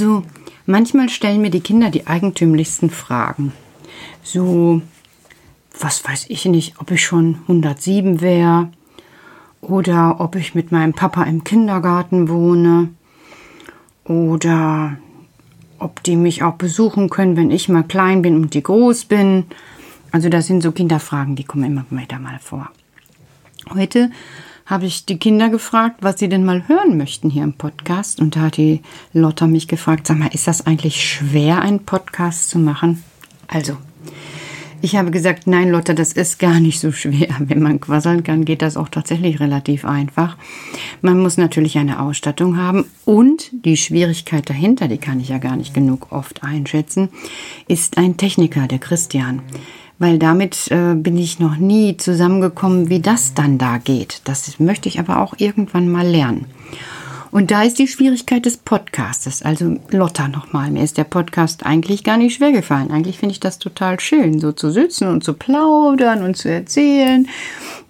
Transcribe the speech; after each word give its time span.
Also 0.00 0.22
manchmal 0.64 1.10
stellen 1.10 1.42
mir 1.42 1.50
die 1.50 1.60
Kinder 1.60 1.90
die 1.90 2.06
eigentümlichsten 2.06 2.88
Fragen. 2.88 3.52
So, 4.22 4.80
was 5.78 6.02
weiß 6.08 6.24
ich 6.30 6.46
nicht, 6.46 6.80
ob 6.80 6.90
ich 6.90 7.04
schon 7.04 7.40
107 7.42 8.22
wäre 8.22 8.70
oder 9.60 10.18
ob 10.18 10.36
ich 10.36 10.54
mit 10.54 10.72
meinem 10.72 10.94
Papa 10.94 11.24
im 11.24 11.44
Kindergarten 11.44 12.30
wohne 12.30 12.88
oder 14.04 14.96
ob 15.78 16.02
die 16.02 16.16
mich 16.16 16.42
auch 16.44 16.54
besuchen 16.54 17.10
können, 17.10 17.36
wenn 17.36 17.50
ich 17.50 17.68
mal 17.68 17.84
klein 17.84 18.22
bin 18.22 18.36
und 18.36 18.54
die 18.54 18.62
groß 18.62 19.04
bin. 19.04 19.44
Also 20.12 20.30
das 20.30 20.46
sind 20.46 20.62
so 20.62 20.72
Kinderfragen, 20.72 21.36
die 21.36 21.44
kommen 21.44 21.64
immer 21.64 21.84
wieder 21.90 22.18
mal 22.18 22.38
vor. 22.38 22.70
Heute 23.74 24.10
habe 24.70 24.86
ich 24.86 25.04
die 25.04 25.18
Kinder 25.18 25.48
gefragt, 25.48 25.96
was 26.00 26.20
sie 26.20 26.28
denn 26.28 26.44
mal 26.44 26.68
hören 26.68 26.96
möchten 26.96 27.28
hier 27.28 27.42
im 27.42 27.54
Podcast. 27.54 28.20
Und 28.20 28.36
da 28.36 28.42
hat 28.42 28.56
die 28.56 28.82
Lotta 29.12 29.48
mich 29.48 29.66
gefragt, 29.66 30.06
sag 30.06 30.18
mal, 30.18 30.30
ist 30.32 30.46
das 30.46 30.64
eigentlich 30.64 31.04
schwer, 31.04 31.60
einen 31.60 31.84
Podcast 31.84 32.50
zu 32.50 32.60
machen? 32.60 33.02
Also, 33.48 33.76
ich 34.80 34.94
habe 34.94 35.10
gesagt, 35.10 35.48
nein, 35.48 35.70
Lotta, 35.70 35.92
das 35.92 36.12
ist 36.12 36.38
gar 36.38 36.60
nicht 36.60 36.78
so 36.78 36.92
schwer. 36.92 37.34
Wenn 37.40 37.60
man 37.60 37.80
quasseln 37.80 38.22
kann, 38.22 38.44
geht 38.44 38.62
das 38.62 38.76
auch 38.76 38.88
tatsächlich 38.88 39.40
relativ 39.40 39.84
einfach. 39.84 40.36
Man 41.02 41.18
muss 41.18 41.36
natürlich 41.36 41.76
eine 41.76 42.00
Ausstattung 42.00 42.56
haben 42.56 42.84
und 43.04 43.50
die 43.64 43.76
Schwierigkeit 43.76 44.48
dahinter, 44.48 44.86
die 44.86 44.98
kann 44.98 45.18
ich 45.18 45.30
ja 45.30 45.38
gar 45.38 45.56
nicht 45.56 45.74
genug 45.74 46.12
oft 46.12 46.44
einschätzen, 46.44 47.08
ist 47.66 47.98
ein 47.98 48.16
Techniker, 48.16 48.68
der 48.68 48.78
Christian. 48.78 49.42
Weil 50.00 50.18
damit 50.18 50.70
äh, 50.70 50.94
bin 50.94 51.16
ich 51.18 51.38
noch 51.38 51.58
nie 51.58 51.96
zusammengekommen, 51.98 52.88
wie 52.88 53.00
das 53.00 53.34
dann 53.34 53.58
da 53.58 53.76
geht. 53.76 54.22
Das 54.24 54.58
möchte 54.58 54.88
ich 54.88 54.98
aber 54.98 55.20
auch 55.20 55.34
irgendwann 55.36 55.90
mal 55.90 56.06
lernen. 56.06 56.46
Und 57.30 57.50
da 57.50 57.62
ist 57.62 57.78
die 57.78 57.86
Schwierigkeit 57.86 58.44
des 58.44 58.56
Podcastes. 58.56 59.42
Also 59.42 59.76
Lotta 59.90 60.26
nochmal, 60.26 60.70
mir 60.70 60.82
ist 60.82 60.98
der 60.98 61.04
Podcast 61.04 61.64
eigentlich 61.64 62.02
gar 62.02 62.16
nicht 62.16 62.34
schwer 62.34 62.50
gefallen. 62.50 62.90
Eigentlich 62.90 63.18
finde 63.18 63.34
ich 63.34 63.40
das 63.40 63.58
total 63.58 64.00
schön, 64.00 64.40
so 64.40 64.52
zu 64.52 64.70
sitzen 64.70 65.06
und 65.06 65.22
zu 65.22 65.34
plaudern 65.34 66.24
und 66.24 66.36
zu 66.36 66.50
erzählen. 66.50 67.28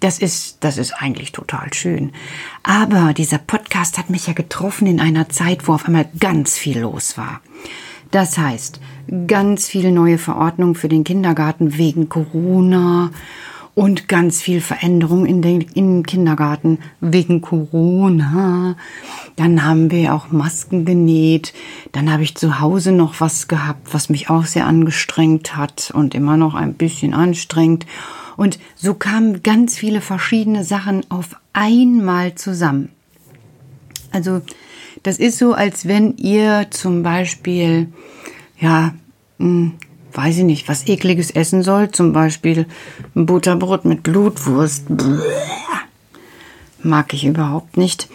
Das 0.01 0.19
ist, 0.19 0.57
das 0.59 0.77
ist 0.77 0.93
eigentlich 0.93 1.31
total 1.31 1.73
schön. 1.73 2.11
Aber 2.61 3.13
dieser 3.13 3.39
Podcast 3.39 3.97
hat 3.97 4.09
mich 4.09 4.27
ja 4.27 4.33
getroffen 4.33 4.85
in 4.85 4.99
einer 4.99 5.29
Zeit, 5.29 5.67
wo 5.67 5.73
auf 5.73 5.85
einmal 5.85 6.07
ganz 6.19 6.57
viel 6.57 6.79
los 6.79 7.17
war. 7.17 7.41
Das 8.11 8.37
heißt, 8.37 8.79
ganz 9.27 9.67
viele 9.67 9.91
neue 9.91 10.17
Verordnungen 10.17 10.75
für 10.75 10.89
den 10.89 11.03
Kindergarten 11.03 11.77
wegen 11.77 12.09
Corona 12.09 13.11
und 13.73 14.09
ganz 14.09 14.41
viel 14.41 14.59
Veränderung 14.59 15.25
in 15.25 15.41
den, 15.41 15.61
im 15.61 16.05
Kindergarten 16.05 16.79
wegen 16.99 17.41
Corona. 17.41 18.75
Dann 19.37 19.63
haben 19.63 19.91
wir 19.91 20.13
auch 20.13 20.31
Masken 20.31 20.83
genäht. 20.83 21.53
Dann 21.93 22.11
habe 22.11 22.23
ich 22.23 22.35
zu 22.35 22.59
Hause 22.59 22.91
noch 22.91 23.21
was 23.21 23.47
gehabt, 23.47 23.93
was 23.93 24.09
mich 24.09 24.29
auch 24.29 24.45
sehr 24.45 24.65
angestrengt 24.67 25.55
hat 25.55 25.91
und 25.93 26.13
immer 26.13 26.35
noch 26.35 26.53
ein 26.53 26.73
bisschen 26.73 27.13
anstrengt. 27.13 27.85
Und 28.35 28.59
so 28.75 28.93
kamen 28.93 29.41
ganz 29.41 29.77
viele 29.77 30.01
verschiedene 30.01 30.65
Sachen 30.65 31.09
auf 31.09 31.35
einmal 31.53 32.35
zusammen. 32.35 32.89
Also 34.11 34.41
das 35.03 35.17
ist 35.17 35.37
so, 35.37 35.53
als 35.53 35.87
wenn 35.87 36.17
ihr 36.17 36.67
zum 36.69 37.03
Beispiel, 37.03 37.87
ja, 38.59 38.93
hm, 39.39 39.73
weiß 40.13 40.39
ich 40.39 40.43
nicht, 40.43 40.67
was 40.67 40.87
ekliges 40.87 41.31
essen 41.31 41.63
soll, 41.63 41.91
zum 41.91 42.13
Beispiel 42.13 42.65
ein 43.15 43.25
Butterbrot 43.25 43.85
mit 43.85 44.03
Blutwurst. 44.03 44.85
Mag 46.83 47.13
ich 47.13 47.25
überhaupt 47.25 47.77
nicht. 47.77 48.09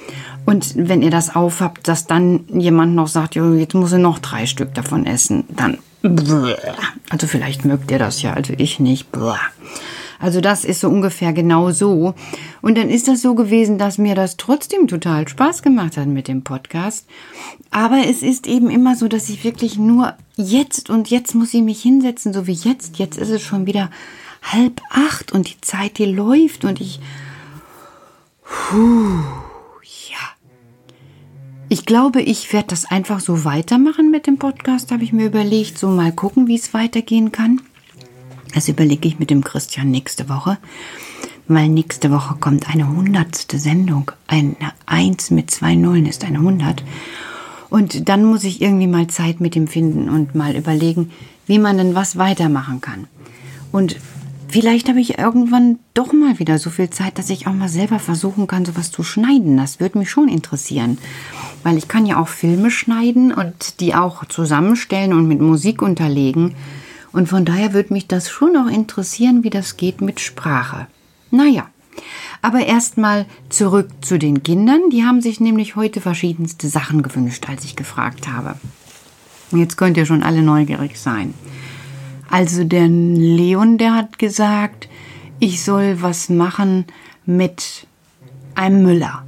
Und 0.44 0.74
wenn 0.76 1.02
ihr 1.02 1.10
das 1.10 1.34
aufhabt, 1.34 1.88
dass 1.88 2.06
dann 2.06 2.44
jemand 2.48 2.94
noch 2.94 3.08
sagt, 3.08 3.34
jetzt 3.34 3.75
muss 3.75 3.92
er 3.92 3.98
noch 3.98 4.19
drei 4.19 4.46
Stück 4.46 4.75
davon 4.75 5.06
essen, 5.06 5.44
dann. 5.48 5.78
Also 7.10 7.26
vielleicht 7.26 7.64
mögt 7.64 7.91
ihr 7.91 7.98
das 7.98 8.22
ja, 8.22 8.34
also 8.34 8.52
ich 8.56 8.78
nicht. 8.78 9.08
Also 10.19 10.41
das 10.41 10.65
ist 10.65 10.81
so 10.81 10.88
ungefähr 10.88 11.32
genau 11.32 11.71
so. 11.71 12.15
Und 12.62 12.78
dann 12.78 12.88
ist 12.88 13.09
das 13.09 13.22
so 13.22 13.34
gewesen, 13.34 13.78
dass 13.78 13.99
mir 13.99 14.15
das 14.15 14.37
trotzdem 14.37 14.88
total 14.88 15.28
Spaß 15.28 15.62
gemacht 15.62 15.97
hat 15.97 16.06
mit 16.06 16.28
dem 16.28 16.43
Podcast. 16.43 17.06
Aber 17.71 18.06
es 18.06 18.22
ist 18.22 18.47
eben 18.47 18.71
immer 18.71 18.97
so, 18.97 19.09
dass 19.09 19.28
ich 19.28 19.44
wirklich 19.44 19.78
nur 19.78 20.15
jetzt 20.37 20.91
und 20.91 21.10
jetzt 21.10 21.34
muss 21.34 21.55
ich 21.55 21.62
mich 21.62 21.82
hinsetzen, 21.82 22.32
so 22.32 22.47
wie 22.47 22.53
jetzt. 22.53 22.99
Jetzt 22.99 23.19
ist 23.19 23.31
es 23.31 23.43
schon 23.43 23.66
wieder 23.66 23.91
halb 24.43 24.81
acht 24.91 25.32
und 25.32 25.49
die 25.49 25.60
Zeit, 25.60 25.99
die 25.99 26.06
läuft 26.06 26.65
und 26.65 26.81
ich. 26.81 27.00
Puh, 28.43 29.22
ja. 30.09 30.16
Ich 31.69 31.84
glaube, 31.84 32.22
ich 32.22 32.53
werde 32.53 32.69
das 32.69 32.84
einfach 32.84 33.21
so 33.21 33.44
weitermachen 33.44 34.10
mit 34.10 34.26
dem 34.26 34.38
Podcast, 34.38 34.93
habe 34.93 35.03
ich 35.03 35.12
mir 35.12 35.26
überlegt. 35.26 35.78
So 35.78 35.88
mal 35.88 36.12
gucken, 36.12 36.47
wie 36.47 36.55
es 36.55 36.72
weitergehen 36.72 37.32
kann. 37.32 37.60
Das 38.54 38.68
überlege 38.68 39.08
ich 39.08 39.18
mit 39.18 39.30
dem 39.30 39.44
Christian 39.44 39.90
nächste 39.90 40.28
Woche, 40.28 40.58
weil 41.48 41.68
nächste 41.68 42.10
Woche 42.10 42.36
kommt 42.40 42.68
eine 42.68 42.88
hundertste 42.88 43.58
Sendung. 43.58 44.10
Eine 44.26 44.56
Eins 44.86 45.30
mit 45.30 45.50
zwei 45.50 45.74
Nullen 45.74 46.06
ist 46.06 46.24
eine 46.24 46.40
hundert. 46.40 46.82
Und 47.68 48.08
dann 48.08 48.24
muss 48.24 48.44
ich 48.44 48.62
irgendwie 48.62 48.86
mal 48.86 49.08
Zeit 49.08 49.40
mit 49.40 49.56
ihm 49.56 49.66
finden 49.66 50.08
und 50.08 50.34
mal 50.34 50.56
überlegen, 50.56 51.10
wie 51.46 51.58
man 51.58 51.78
denn 51.78 51.94
was 51.94 52.16
weitermachen 52.16 52.80
kann. 52.80 53.06
Und 53.72 53.96
vielleicht 54.48 54.88
habe 54.88 55.00
ich 55.00 55.18
irgendwann 55.18 55.78
doch 55.92 56.12
mal 56.12 56.38
wieder 56.38 56.58
so 56.58 56.70
viel 56.70 56.90
Zeit, 56.90 57.18
dass 57.18 57.30
ich 57.30 57.46
auch 57.46 57.52
mal 57.52 57.68
selber 57.68 57.98
versuchen 57.98 58.46
kann, 58.46 58.64
sowas 58.64 58.90
zu 58.90 59.02
schneiden. 59.02 59.56
Das 59.56 59.80
würde 59.80 59.98
mich 59.98 60.10
schon 60.10 60.28
interessieren. 60.28 60.98
Weil 61.62 61.76
ich 61.76 61.88
kann 61.88 62.06
ja 62.06 62.20
auch 62.20 62.28
Filme 62.28 62.70
schneiden 62.70 63.32
und 63.32 63.80
die 63.80 63.94
auch 63.94 64.24
zusammenstellen 64.26 65.12
und 65.12 65.28
mit 65.28 65.40
Musik 65.40 65.82
unterlegen. 65.82 66.54
Und 67.16 67.31
von 67.31 67.47
daher 67.47 67.72
würde 67.72 67.94
mich 67.94 68.09
das 68.09 68.28
schon 68.28 68.53
noch 68.53 68.71
interessieren, 68.71 69.43
wie 69.43 69.49
das 69.49 69.78
geht 69.78 70.03
mit 70.03 70.21
Sprache. 70.21 70.87
Naja, 71.31 71.66
aber 72.43 72.66
erstmal 72.66 73.25
zurück 73.49 73.88
zu 74.03 74.19
den 74.19 74.43
Kindern. 74.43 74.91
Die 74.93 75.03
haben 75.03 75.22
sich 75.22 75.41
nämlich 75.41 75.76
heute 75.76 76.03
verschiedenste 76.03 76.69
Sachen 76.69 77.03
gewünscht, 77.03 77.49
als 77.49 77.65
ich 77.65 77.75
gefragt 77.75 78.28
habe. 78.28 78.56
Jetzt 79.50 79.78
könnt 79.78 79.97
ihr 79.97 80.05
schon 80.05 80.22
alle 80.22 80.43
neugierig 80.43 81.00
sein. 81.00 81.32
Also 82.28 82.65
der 82.65 82.87
Leon, 82.87 83.78
der 83.78 83.94
hat 83.94 84.19
gesagt, 84.19 84.87
ich 85.38 85.65
soll 85.65 86.03
was 86.03 86.28
machen 86.28 86.84
mit 87.25 87.87
einem 88.55 88.82
Müller. 88.82 89.25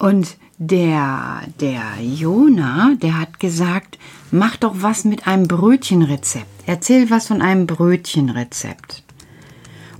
Und 0.00 0.38
der, 0.58 1.42
der 1.60 1.82
Jona, 2.02 2.96
der 3.00 3.20
hat 3.20 3.38
gesagt, 3.38 3.96
mach 4.34 4.56
doch 4.56 4.74
was 4.76 5.04
mit 5.04 5.26
einem 5.26 5.46
Brötchenrezept. 5.46 6.46
Erzähl 6.66 7.08
was 7.08 7.28
von 7.28 7.40
einem 7.40 7.66
Brötchenrezept. 7.66 9.02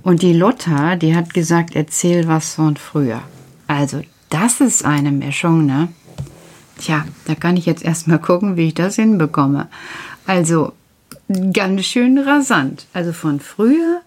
Und 0.03 0.21
die 0.21 0.33
Lotta, 0.33 0.97
die 0.97 1.15
hat 1.15 1.33
gesagt, 1.33 1.75
erzähl 1.75 2.27
was 2.27 2.55
von 2.55 2.75
früher. 2.75 3.21
Also, 3.67 4.01
das 4.29 4.59
ist 4.61 4.85
eine 4.85 5.11
Mischung, 5.11 5.65
ne? 5.65 5.87
Tja, 6.77 7.05
da 7.25 7.35
kann 7.35 7.57
ich 7.57 7.65
jetzt 7.65 7.83
erstmal 7.83 8.19
gucken, 8.19 8.57
wie 8.57 8.67
ich 8.67 8.73
das 8.73 8.97
hinbekomme. 8.97 9.69
Also, 10.27 10.73
ganz 11.53 11.85
schön 11.85 12.17
rasant. 12.17 12.87
Also 12.93 13.13
von 13.13 13.39
früher 13.39 14.01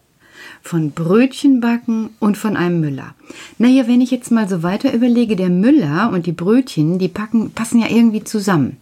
von 0.61 0.91
Brötchenbacken 0.91 2.11
und 2.19 2.37
von 2.37 2.57
einem 2.57 2.81
Müller. 2.81 3.15
Naja, 3.57 3.89
wenn 3.89 4.03
ich 4.03 4.11
jetzt 4.11 4.31
mal 4.31 4.49
so 4.49 4.63
weiter 4.63 4.93
überlege, 4.93 5.37
der 5.37 5.49
Müller 5.49 6.11
und 6.13 6.27
die 6.27 6.33
Brötchen, 6.33 6.99
die 6.99 7.09
packen, 7.09 7.53
passen 7.53 7.81
ja 7.81 7.89
irgendwie 7.89 8.25
zusammen. 8.25 8.77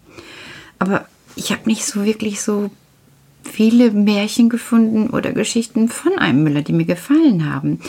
Aber 0.79 1.07
ich 1.37 1.53
habe 1.53 1.63
nicht 1.67 1.85
so 1.85 2.05
wirklich 2.05 2.41
so 2.41 2.71
viele 3.45 3.93
Märchen 3.93 4.49
gefunden 4.49 5.11
oder 5.11 5.33
Geschichten 5.33 5.89
von 5.89 6.19
einem 6.19 6.43
Müller, 6.43 6.63
die 6.63 6.73
mir 6.73 6.85
gefallen 6.85 7.49
haben. 7.51 7.81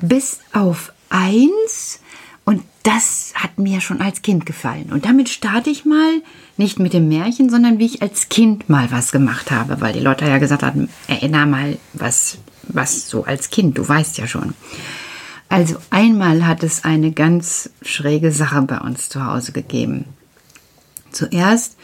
Bis 0.00 0.38
auf 0.52 0.92
eins, 1.08 2.00
und 2.44 2.62
das 2.84 3.32
hat 3.34 3.58
mir 3.58 3.80
schon 3.80 4.00
als 4.00 4.22
Kind 4.22 4.46
gefallen. 4.46 4.90
Und 4.92 5.04
damit 5.04 5.28
starte 5.28 5.70
ich 5.70 5.84
mal 5.84 6.22
nicht 6.56 6.78
mit 6.78 6.92
dem 6.92 7.08
Märchen, 7.08 7.50
sondern 7.50 7.78
wie 7.78 7.86
ich 7.86 8.02
als 8.02 8.28
Kind 8.28 8.68
mal 8.68 8.90
was 8.92 9.10
gemacht 9.10 9.50
habe, 9.50 9.80
weil 9.80 9.92
die 9.92 10.00
Leute 10.00 10.26
ja 10.26 10.38
gesagt 10.38 10.62
haben, 10.62 10.88
erinner 11.08 11.46
mal, 11.46 11.76
was 11.92 12.38
was 12.74 13.08
so 13.08 13.24
als 13.24 13.50
Kind, 13.50 13.78
du 13.78 13.88
weißt 13.88 14.18
ja 14.18 14.26
schon. 14.26 14.54
Also 15.48 15.76
einmal 15.90 16.46
hat 16.46 16.62
es 16.62 16.84
eine 16.84 17.10
ganz 17.12 17.70
schräge 17.82 18.32
Sache 18.32 18.62
bei 18.62 18.78
uns 18.78 19.08
zu 19.08 19.24
Hause 19.24 19.52
gegeben. 19.52 20.04
Zuerst 21.10 21.76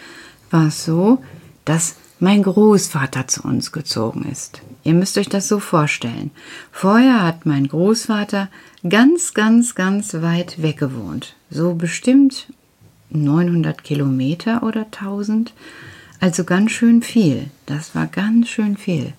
war 0.50 0.68
es 0.68 0.84
so, 0.84 1.22
dass 1.64 1.96
mein 2.18 2.42
Großvater 2.42 3.26
zu 3.26 3.42
uns 3.42 3.72
gezogen 3.72 4.26
ist. 4.30 4.62
Ihr 4.84 4.94
müsst 4.94 5.18
euch 5.18 5.28
das 5.28 5.48
so 5.48 5.58
vorstellen. 5.58 6.30
Vorher 6.72 7.22
hat 7.22 7.44
mein 7.44 7.68
Großvater 7.68 8.48
ganz, 8.88 9.34
ganz, 9.34 9.74
ganz 9.74 10.14
weit 10.14 10.62
weg 10.62 10.78
gewohnt. 10.78 11.34
So 11.50 11.74
bestimmt 11.74 12.46
900 13.10 13.82
Kilometer 13.84 14.62
oder 14.62 14.86
1000. 14.86 15.52
Also 16.20 16.44
ganz 16.44 16.70
schön 16.70 17.02
viel. 17.02 17.50
Das 17.66 17.94
war 17.94 18.06
ganz 18.06 18.48
schön 18.48 18.76
viel. 18.76 19.12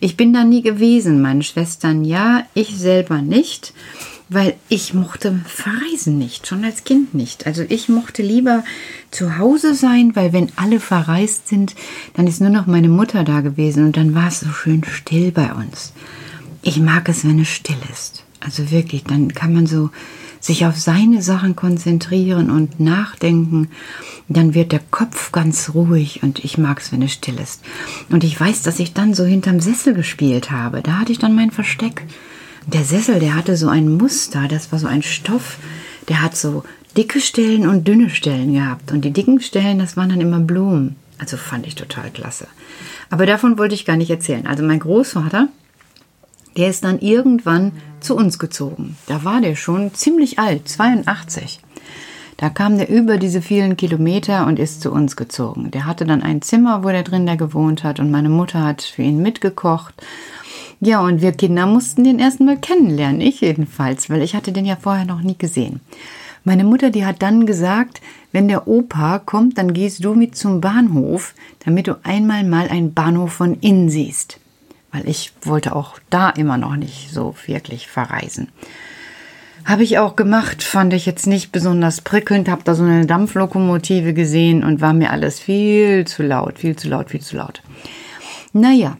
Ich 0.00 0.16
bin 0.16 0.32
da 0.32 0.42
nie 0.42 0.62
gewesen, 0.62 1.22
meine 1.22 1.44
Schwestern 1.44 2.04
ja, 2.04 2.44
ich 2.54 2.76
selber 2.76 3.22
nicht. 3.22 3.72
Weil 4.30 4.54
ich 4.68 4.94
mochte 4.94 5.40
verreisen 5.44 6.16
nicht, 6.16 6.46
schon 6.46 6.64
als 6.64 6.84
Kind 6.84 7.14
nicht. 7.14 7.46
Also 7.48 7.62
ich 7.68 7.88
mochte 7.88 8.22
lieber 8.22 8.62
zu 9.10 9.38
Hause 9.38 9.74
sein, 9.74 10.12
weil 10.14 10.32
wenn 10.32 10.52
alle 10.54 10.78
verreist 10.78 11.48
sind, 11.48 11.74
dann 12.14 12.28
ist 12.28 12.40
nur 12.40 12.50
noch 12.50 12.66
meine 12.66 12.88
Mutter 12.88 13.24
da 13.24 13.40
gewesen 13.40 13.84
und 13.84 13.96
dann 13.96 14.14
war 14.14 14.28
es 14.28 14.40
so 14.40 14.50
schön 14.50 14.84
still 14.84 15.32
bei 15.32 15.52
uns. 15.52 15.92
Ich 16.62 16.78
mag 16.78 17.08
es, 17.08 17.24
wenn 17.24 17.40
es 17.40 17.48
still 17.48 17.78
ist. 17.92 18.24
Also 18.38 18.70
wirklich, 18.70 19.02
dann 19.02 19.34
kann 19.34 19.52
man 19.52 19.66
so 19.66 19.90
sich 20.38 20.64
auf 20.64 20.78
seine 20.78 21.22
Sachen 21.22 21.56
konzentrieren 21.56 22.50
und 22.50 22.78
nachdenken. 22.78 23.68
Dann 24.28 24.54
wird 24.54 24.70
der 24.70 24.80
Kopf 24.92 25.32
ganz 25.32 25.74
ruhig 25.74 26.22
und 26.22 26.44
ich 26.44 26.56
mag 26.56 26.78
es, 26.80 26.92
wenn 26.92 27.02
es 27.02 27.12
still 27.12 27.38
ist. 27.38 27.62
Und 28.10 28.22
ich 28.22 28.40
weiß, 28.40 28.62
dass 28.62 28.78
ich 28.78 28.94
dann 28.94 29.12
so 29.12 29.24
hinterm 29.24 29.58
Sessel 29.58 29.92
gespielt 29.92 30.52
habe. 30.52 30.82
Da 30.82 30.98
hatte 30.98 31.10
ich 31.10 31.18
dann 31.18 31.34
mein 31.34 31.50
Versteck. 31.50 32.06
Der 32.66 32.84
Sessel, 32.84 33.20
der 33.20 33.34
hatte 33.34 33.56
so 33.56 33.68
ein 33.68 33.96
Muster, 33.96 34.46
das 34.48 34.70
war 34.70 34.78
so 34.78 34.86
ein 34.86 35.02
Stoff, 35.02 35.58
der 36.08 36.22
hat 36.22 36.36
so 36.36 36.62
dicke 36.96 37.20
Stellen 37.20 37.66
und 37.66 37.86
dünne 37.86 38.10
Stellen 38.10 38.52
gehabt. 38.52 38.92
Und 38.92 39.04
die 39.04 39.12
dicken 39.12 39.40
Stellen, 39.40 39.78
das 39.78 39.96
waren 39.96 40.10
dann 40.10 40.20
immer 40.20 40.40
Blumen. 40.40 40.96
Also 41.18 41.36
fand 41.36 41.66
ich 41.66 41.74
total 41.74 42.10
klasse. 42.10 42.46
Aber 43.10 43.26
davon 43.26 43.58
wollte 43.58 43.74
ich 43.74 43.84
gar 43.84 43.96
nicht 43.96 44.10
erzählen. 44.10 44.46
Also 44.46 44.62
mein 44.62 44.78
Großvater, 44.78 45.48
der 46.56 46.68
ist 46.68 46.84
dann 46.84 46.98
irgendwann 46.98 47.72
zu 48.00 48.16
uns 48.16 48.38
gezogen. 48.38 48.96
Da 49.06 49.24
war 49.24 49.40
der 49.40 49.56
schon 49.56 49.94
ziemlich 49.94 50.38
alt, 50.38 50.68
82. 50.68 51.60
Da 52.36 52.48
kam 52.48 52.78
der 52.78 52.88
über 52.88 53.18
diese 53.18 53.42
vielen 53.42 53.76
Kilometer 53.76 54.46
und 54.46 54.58
ist 54.58 54.80
zu 54.80 54.90
uns 54.90 55.14
gezogen. 55.14 55.70
Der 55.72 55.84
hatte 55.84 56.06
dann 56.06 56.22
ein 56.22 56.40
Zimmer, 56.40 56.82
wo 56.82 56.88
der 56.88 57.02
drin 57.02 57.26
da 57.26 57.34
gewohnt 57.34 57.84
hat 57.84 58.00
und 58.00 58.10
meine 58.10 58.30
Mutter 58.30 58.64
hat 58.64 58.80
für 58.80 59.02
ihn 59.02 59.20
mitgekocht 59.20 59.94
ja, 60.80 61.00
und 61.00 61.20
wir 61.20 61.32
Kinder 61.32 61.66
mussten 61.66 62.04
den 62.04 62.18
ersten 62.18 62.46
Mal 62.46 62.56
kennenlernen, 62.56 63.20
ich 63.20 63.42
jedenfalls, 63.42 64.08
weil 64.08 64.22
ich 64.22 64.34
hatte 64.34 64.52
den 64.52 64.64
ja 64.64 64.76
vorher 64.76 65.04
noch 65.04 65.20
nie 65.20 65.36
gesehen. 65.36 65.80
Meine 66.42 66.64
Mutter, 66.64 66.88
die 66.90 67.04
hat 67.04 67.20
dann 67.20 67.44
gesagt, 67.44 68.00
wenn 68.32 68.48
der 68.48 68.66
Opa 68.66 69.18
kommt, 69.18 69.58
dann 69.58 69.74
gehst 69.74 70.02
du 70.02 70.14
mit 70.14 70.36
zum 70.36 70.62
Bahnhof, 70.62 71.34
damit 71.64 71.86
du 71.86 71.98
einmal 72.02 72.44
mal 72.44 72.68
einen 72.68 72.94
Bahnhof 72.94 73.34
von 73.34 73.58
innen 73.60 73.90
siehst. 73.90 74.40
Weil 74.90 75.06
ich 75.06 75.32
wollte 75.42 75.76
auch 75.76 75.98
da 76.08 76.30
immer 76.30 76.56
noch 76.56 76.76
nicht 76.76 77.10
so 77.12 77.34
wirklich 77.46 77.88
verreisen. 77.88 78.48
Habe 79.66 79.82
ich 79.82 79.98
auch 79.98 80.16
gemacht, 80.16 80.62
fand 80.62 80.94
ich 80.94 81.04
jetzt 81.04 81.26
nicht 81.26 81.52
besonders 81.52 82.00
prickelnd, 82.00 82.48
habe 82.48 82.62
da 82.64 82.74
so 82.74 82.82
eine 82.82 83.04
Dampflokomotive 83.04 84.14
gesehen 84.14 84.64
und 84.64 84.80
war 84.80 84.94
mir 84.94 85.10
alles 85.10 85.38
viel 85.38 86.06
zu 86.06 86.22
laut, 86.22 86.58
viel 86.58 86.76
zu 86.76 86.88
laut, 86.88 87.10
viel 87.10 87.20
zu 87.20 87.36
laut. 87.36 87.62
Naja, 88.54 88.96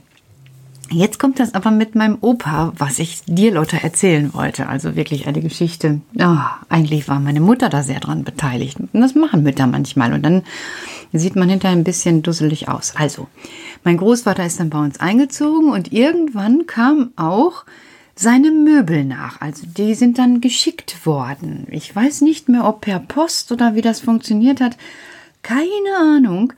Jetzt 0.93 1.21
kommt 1.21 1.39
das 1.39 1.55
aber 1.55 1.71
mit 1.71 1.95
meinem 1.95 2.19
Opa, 2.21 2.73
was 2.77 2.99
ich 2.99 3.23
dir, 3.25 3.53
Lotte, 3.53 3.81
erzählen 3.81 4.35
wollte. 4.35 4.69
Also 4.69 4.97
wirklich 4.97 5.29
eine 5.29 5.41
Geschichte. 5.41 6.01
Oh, 6.19 6.37
eigentlich 6.69 7.07
war 7.07 7.21
meine 7.21 7.41
Mutter 7.41 7.69
da 7.69 7.85
sehr 7.85 8.01
dran 8.01 8.25
beteiligt. 8.25 8.81
Und 8.81 9.01
das 9.01 9.15
machen 9.15 9.45
Mütter 9.45 9.69
manchmal. 9.69 10.13
Und 10.13 10.23
dann 10.23 10.43
sieht 11.13 11.37
man 11.37 11.49
hinterher 11.49 11.77
ein 11.77 11.85
bisschen 11.85 12.23
dusselig 12.23 12.69
aus. 12.69 12.95
Also, 12.97 13.29
mein 13.85 13.99
Großvater 13.99 14.45
ist 14.45 14.59
dann 14.59 14.71
bei 14.71 14.81
uns 14.81 14.99
eingezogen 14.99 15.71
und 15.71 15.93
irgendwann 15.93 16.67
kam 16.67 17.13
auch 17.15 17.65
seine 18.17 18.51
Möbel 18.51 19.05
nach. 19.05 19.41
Also 19.41 19.67
die 19.67 19.95
sind 19.95 20.19
dann 20.19 20.41
geschickt 20.41 21.07
worden. 21.07 21.67
Ich 21.71 21.95
weiß 21.95 22.21
nicht 22.21 22.49
mehr, 22.49 22.65
ob 22.65 22.83
per 22.83 22.99
Post 22.99 23.53
oder 23.53 23.75
wie 23.75 23.81
das 23.81 24.01
funktioniert 24.01 24.61
hat. 24.61 24.77
Keine 25.43 25.97
Ahnung. 25.99 26.53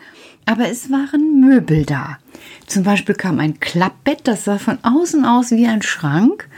Aber 0.44 0.68
es 0.68 0.90
waren 0.90 1.40
Möbel 1.40 1.84
da. 1.84 2.18
Zum 2.66 2.84
Beispiel 2.84 3.14
kam 3.14 3.38
ein 3.38 3.60
Klappbett, 3.60 4.20
das 4.24 4.44
sah 4.44 4.58
von 4.58 4.78
außen 4.82 5.24
aus 5.24 5.50
wie 5.50 5.66
ein 5.66 5.82
Schrank. 5.82 6.48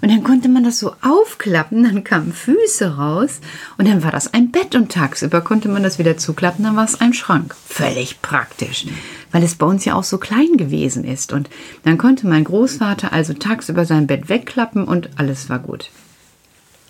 Und 0.00 0.10
dann 0.10 0.22
konnte 0.22 0.48
man 0.48 0.64
das 0.64 0.78
so 0.78 0.92
aufklappen, 1.02 1.84
dann 1.84 2.04
kamen 2.04 2.32
Füße 2.32 2.96
raus 2.96 3.40
und 3.78 3.88
dann 3.88 4.02
war 4.02 4.10
das 4.10 4.32
ein 4.34 4.50
Bett 4.50 4.74
und 4.74 4.92
tagsüber 4.92 5.40
konnte 5.40 5.68
man 5.68 5.82
das 5.82 5.98
wieder 5.98 6.16
zuklappen, 6.16 6.64
dann 6.64 6.76
war 6.76 6.84
es 6.84 7.00
ein 7.00 7.14
Schrank. 7.14 7.54
Völlig 7.66 8.20
praktisch, 8.20 8.86
weil 9.32 9.42
es 9.42 9.54
bei 9.54 9.66
uns 9.66 9.84
ja 9.84 9.94
auch 9.94 10.04
so 10.04 10.18
klein 10.18 10.56
gewesen 10.56 11.04
ist. 11.04 11.32
Und 11.32 11.48
dann 11.84 11.98
konnte 11.98 12.26
mein 12.26 12.44
Großvater 12.44 13.12
also 13.12 13.32
tagsüber 13.32 13.84
sein 13.84 14.06
Bett 14.06 14.28
wegklappen 14.28 14.84
und 14.84 15.10
alles 15.16 15.48
war 15.48 15.58
gut. 15.58 15.90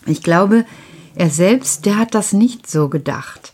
Ich 0.07 0.23
glaube, 0.23 0.65
er 1.15 1.31
selbst, 1.31 1.87
der 1.87 1.97
hat 1.97 2.15
das 2.15 2.33
nicht 2.33 2.69
so 2.69 2.89
gedacht, 2.89 3.53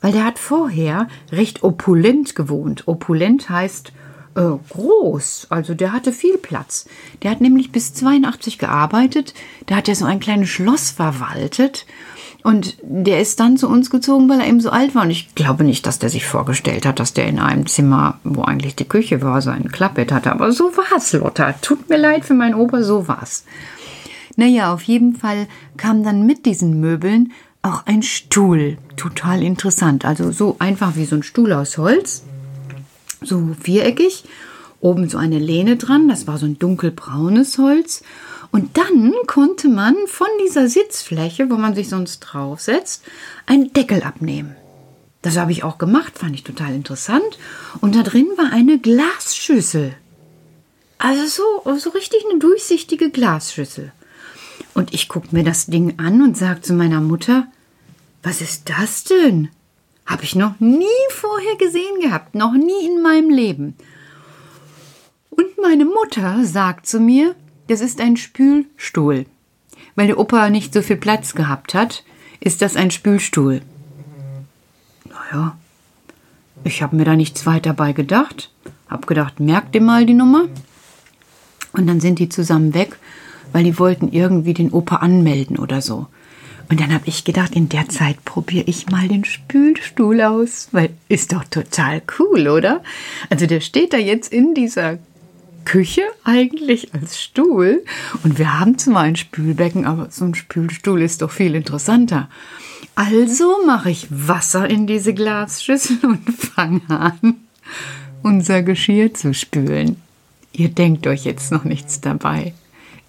weil 0.00 0.12
der 0.12 0.24
hat 0.24 0.38
vorher 0.38 1.08
recht 1.30 1.62
opulent 1.62 2.34
gewohnt. 2.34 2.88
Opulent 2.88 3.50
heißt 3.50 3.92
äh, 4.34 4.56
groß. 4.70 5.48
Also 5.50 5.74
der 5.74 5.92
hatte 5.92 6.12
viel 6.12 6.38
Platz. 6.38 6.86
Der 7.22 7.30
hat 7.30 7.40
nämlich 7.40 7.72
bis 7.72 7.94
82 7.94 8.58
gearbeitet. 8.58 9.34
Da 9.66 9.76
hat 9.76 9.88
er 9.88 9.94
so 9.94 10.04
ein 10.04 10.20
kleines 10.20 10.48
Schloss 10.48 10.90
verwaltet. 10.90 11.86
Und 12.42 12.76
der 12.82 13.20
ist 13.20 13.38
dann 13.38 13.56
zu 13.56 13.68
uns 13.68 13.90
gezogen, 13.90 14.28
weil 14.28 14.40
er 14.40 14.48
eben 14.48 14.60
so 14.60 14.70
alt 14.70 14.94
war. 14.94 15.02
Und 15.02 15.10
ich 15.10 15.34
glaube 15.34 15.62
nicht, 15.62 15.86
dass 15.86 16.00
der 16.00 16.10
sich 16.10 16.26
vorgestellt 16.26 16.86
hat, 16.86 16.98
dass 16.98 17.12
der 17.12 17.28
in 17.28 17.38
einem 17.38 17.66
Zimmer, 17.66 18.18
wo 18.24 18.42
eigentlich 18.42 18.74
die 18.74 18.88
Küche 18.88 19.22
war, 19.22 19.40
sein 19.42 19.70
Klappbett 19.70 20.10
hatte. 20.10 20.32
Aber 20.32 20.50
so 20.50 20.72
war's, 20.76 21.12
Lotta. 21.12 21.52
Tut 21.62 21.88
mir 21.88 21.98
leid 21.98 22.24
für 22.24 22.34
meinen 22.34 22.54
Opa, 22.54 22.82
so 22.82 23.06
war's. 23.06 23.44
Naja, 24.36 24.72
auf 24.72 24.82
jeden 24.82 25.14
Fall 25.14 25.46
kam 25.76 26.02
dann 26.02 26.26
mit 26.26 26.46
diesen 26.46 26.80
Möbeln 26.80 27.32
auch 27.60 27.86
ein 27.86 28.02
Stuhl. 28.02 28.76
Total 28.96 29.40
interessant. 29.42 30.04
Also 30.04 30.32
so 30.32 30.56
einfach 30.58 30.96
wie 30.96 31.04
so 31.04 31.16
ein 31.16 31.22
Stuhl 31.22 31.52
aus 31.52 31.78
Holz 31.78 32.24
so 33.24 33.54
viereckig, 33.60 34.24
oben 34.80 35.08
so 35.08 35.18
eine 35.18 35.38
Lehne 35.38 35.76
dran, 35.76 36.08
das 36.08 36.26
war 36.26 36.38
so 36.38 36.46
ein 36.46 36.58
dunkelbraunes 36.58 37.58
Holz. 37.58 38.02
Und 38.50 38.76
dann 38.76 39.14
konnte 39.26 39.68
man 39.68 39.96
von 40.06 40.26
dieser 40.44 40.68
Sitzfläche, 40.68 41.50
wo 41.50 41.56
man 41.56 41.74
sich 41.74 41.88
sonst 41.88 42.20
draufsetzt, 42.20 43.02
einen 43.46 43.72
Deckel 43.72 44.02
abnehmen. 44.02 44.54
Das 45.22 45.38
habe 45.38 45.52
ich 45.52 45.64
auch 45.64 45.78
gemacht, 45.78 46.18
fand 46.18 46.34
ich 46.34 46.42
total 46.42 46.74
interessant. 46.74 47.38
Und 47.80 47.94
da 47.94 48.02
drin 48.02 48.28
war 48.36 48.52
eine 48.52 48.78
Glasschüssel. 48.78 49.94
Also 50.98 51.26
so, 51.64 51.78
so 51.78 51.90
richtig 51.90 52.24
eine 52.28 52.40
durchsichtige 52.40 53.10
Glasschüssel. 53.10 53.92
Und 54.74 54.92
ich 54.92 55.08
gucke 55.08 55.28
mir 55.30 55.44
das 55.44 55.66
Ding 55.66 55.98
an 55.98 56.22
und 56.22 56.36
sage 56.36 56.60
zu 56.60 56.74
meiner 56.74 57.00
Mutter, 57.00 57.46
was 58.22 58.40
ist 58.40 58.68
das 58.68 59.04
denn? 59.04 59.48
Habe 60.12 60.24
ich 60.24 60.36
noch 60.36 60.60
nie 60.60 60.84
vorher 61.08 61.56
gesehen 61.56 62.00
gehabt, 62.02 62.34
noch 62.34 62.52
nie 62.52 62.86
in 62.86 63.00
meinem 63.00 63.30
Leben. 63.30 63.74
Und 65.30 65.56
meine 65.56 65.86
Mutter 65.86 66.44
sagt 66.44 66.86
zu 66.86 67.00
mir, 67.00 67.34
das 67.68 67.80
ist 67.80 67.98
ein 67.98 68.18
Spülstuhl. 68.18 69.24
Weil 69.94 70.08
der 70.08 70.18
Opa 70.18 70.50
nicht 70.50 70.74
so 70.74 70.82
viel 70.82 70.98
Platz 70.98 71.34
gehabt 71.34 71.72
hat, 71.72 72.04
ist 72.40 72.60
das 72.60 72.76
ein 72.76 72.90
Spülstuhl. 72.90 73.62
Naja, 75.06 75.56
ich 76.62 76.82
habe 76.82 76.94
mir 76.94 77.06
da 77.06 77.16
nichts 77.16 77.46
weiter 77.46 77.72
bei 77.72 77.92
gedacht. 77.92 78.52
Hab 78.90 79.06
gedacht, 79.06 79.40
merkt 79.40 79.74
ihr 79.74 79.80
mal 79.80 80.04
die 80.04 80.12
Nummer? 80.12 80.44
Und 81.72 81.86
dann 81.86 82.00
sind 82.00 82.18
die 82.18 82.28
zusammen 82.28 82.74
weg, 82.74 82.98
weil 83.52 83.64
die 83.64 83.78
wollten 83.78 84.12
irgendwie 84.12 84.52
den 84.52 84.72
Opa 84.72 84.96
anmelden 84.96 85.58
oder 85.58 85.80
so. 85.80 86.08
Und 86.68 86.80
dann 86.80 86.92
habe 86.92 87.04
ich 87.06 87.24
gedacht, 87.24 87.54
in 87.54 87.68
der 87.68 87.88
Zeit 87.88 88.24
probiere 88.24 88.64
ich 88.66 88.88
mal 88.88 89.08
den 89.08 89.24
Spülstuhl 89.24 90.20
aus, 90.22 90.68
weil 90.72 90.90
ist 91.08 91.32
doch 91.32 91.44
total 91.44 92.02
cool, 92.18 92.48
oder? 92.48 92.82
Also 93.30 93.46
der 93.46 93.60
steht 93.60 93.92
da 93.92 93.98
jetzt 93.98 94.32
in 94.32 94.54
dieser 94.54 94.98
Küche 95.64 96.02
eigentlich 96.24 96.92
als 96.94 97.20
Stuhl 97.20 97.84
und 98.24 98.38
wir 98.38 98.58
haben 98.58 98.78
zwar 98.78 99.02
ein 99.02 99.16
Spülbecken, 99.16 99.86
aber 99.86 100.08
so 100.10 100.24
ein 100.24 100.34
Spülstuhl 100.34 101.02
ist 101.02 101.22
doch 101.22 101.30
viel 101.30 101.54
interessanter. 101.54 102.28
Also 102.94 103.64
mache 103.66 103.90
ich 103.90 104.06
Wasser 104.10 104.68
in 104.68 104.86
diese 104.86 105.14
Glasschüssel 105.14 105.98
und 106.02 106.30
fange 106.30 106.82
an, 106.88 107.36
unser 108.22 108.62
Geschirr 108.62 109.14
zu 109.14 109.34
spülen. 109.34 109.96
Ihr 110.52 110.68
denkt 110.68 111.06
euch 111.06 111.24
jetzt 111.24 111.50
noch 111.50 111.64
nichts 111.64 112.00
dabei. 112.00 112.52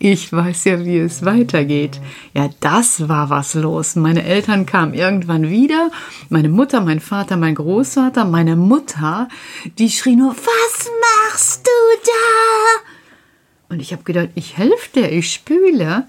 Ich 0.05 0.33
weiß 0.33 0.65
ja, 0.65 0.83
wie 0.83 0.98
es 0.98 1.24
weitergeht. 1.24 2.01
Ja, 2.33 2.50
das 2.60 3.07
war 3.07 3.29
was 3.29 3.53
los. 3.53 3.95
Meine 3.95 4.25
Eltern 4.25 4.65
kamen 4.65 4.93
irgendwann 4.93 5.50
wieder. 5.50 5.91
Meine 6.27 6.50
Mutter, 6.50 6.81
mein 6.81 7.00
Vater, 7.00 7.38
mein 7.38 7.55
Großvater, 7.55 8.25
meine 8.25 8.57
Mutter, 8.57 9.29
die 9.77 9.89
schrie 9.89 10.17
nur, 10.17 10.36
was 10.36 10.91
machst 11.00 11.65
du 11.65 12.00
da? 12.05 13.74
Und 13.74 13.79
ich 13.79 13.93
habe 13.93 14.03
gedacht, 14.03 14.31
ich 14.36 14.57
helfe 14.57 14.89
dir, 14.93 15.10
ich 15.10 15.31
spüle. 15.31 16.05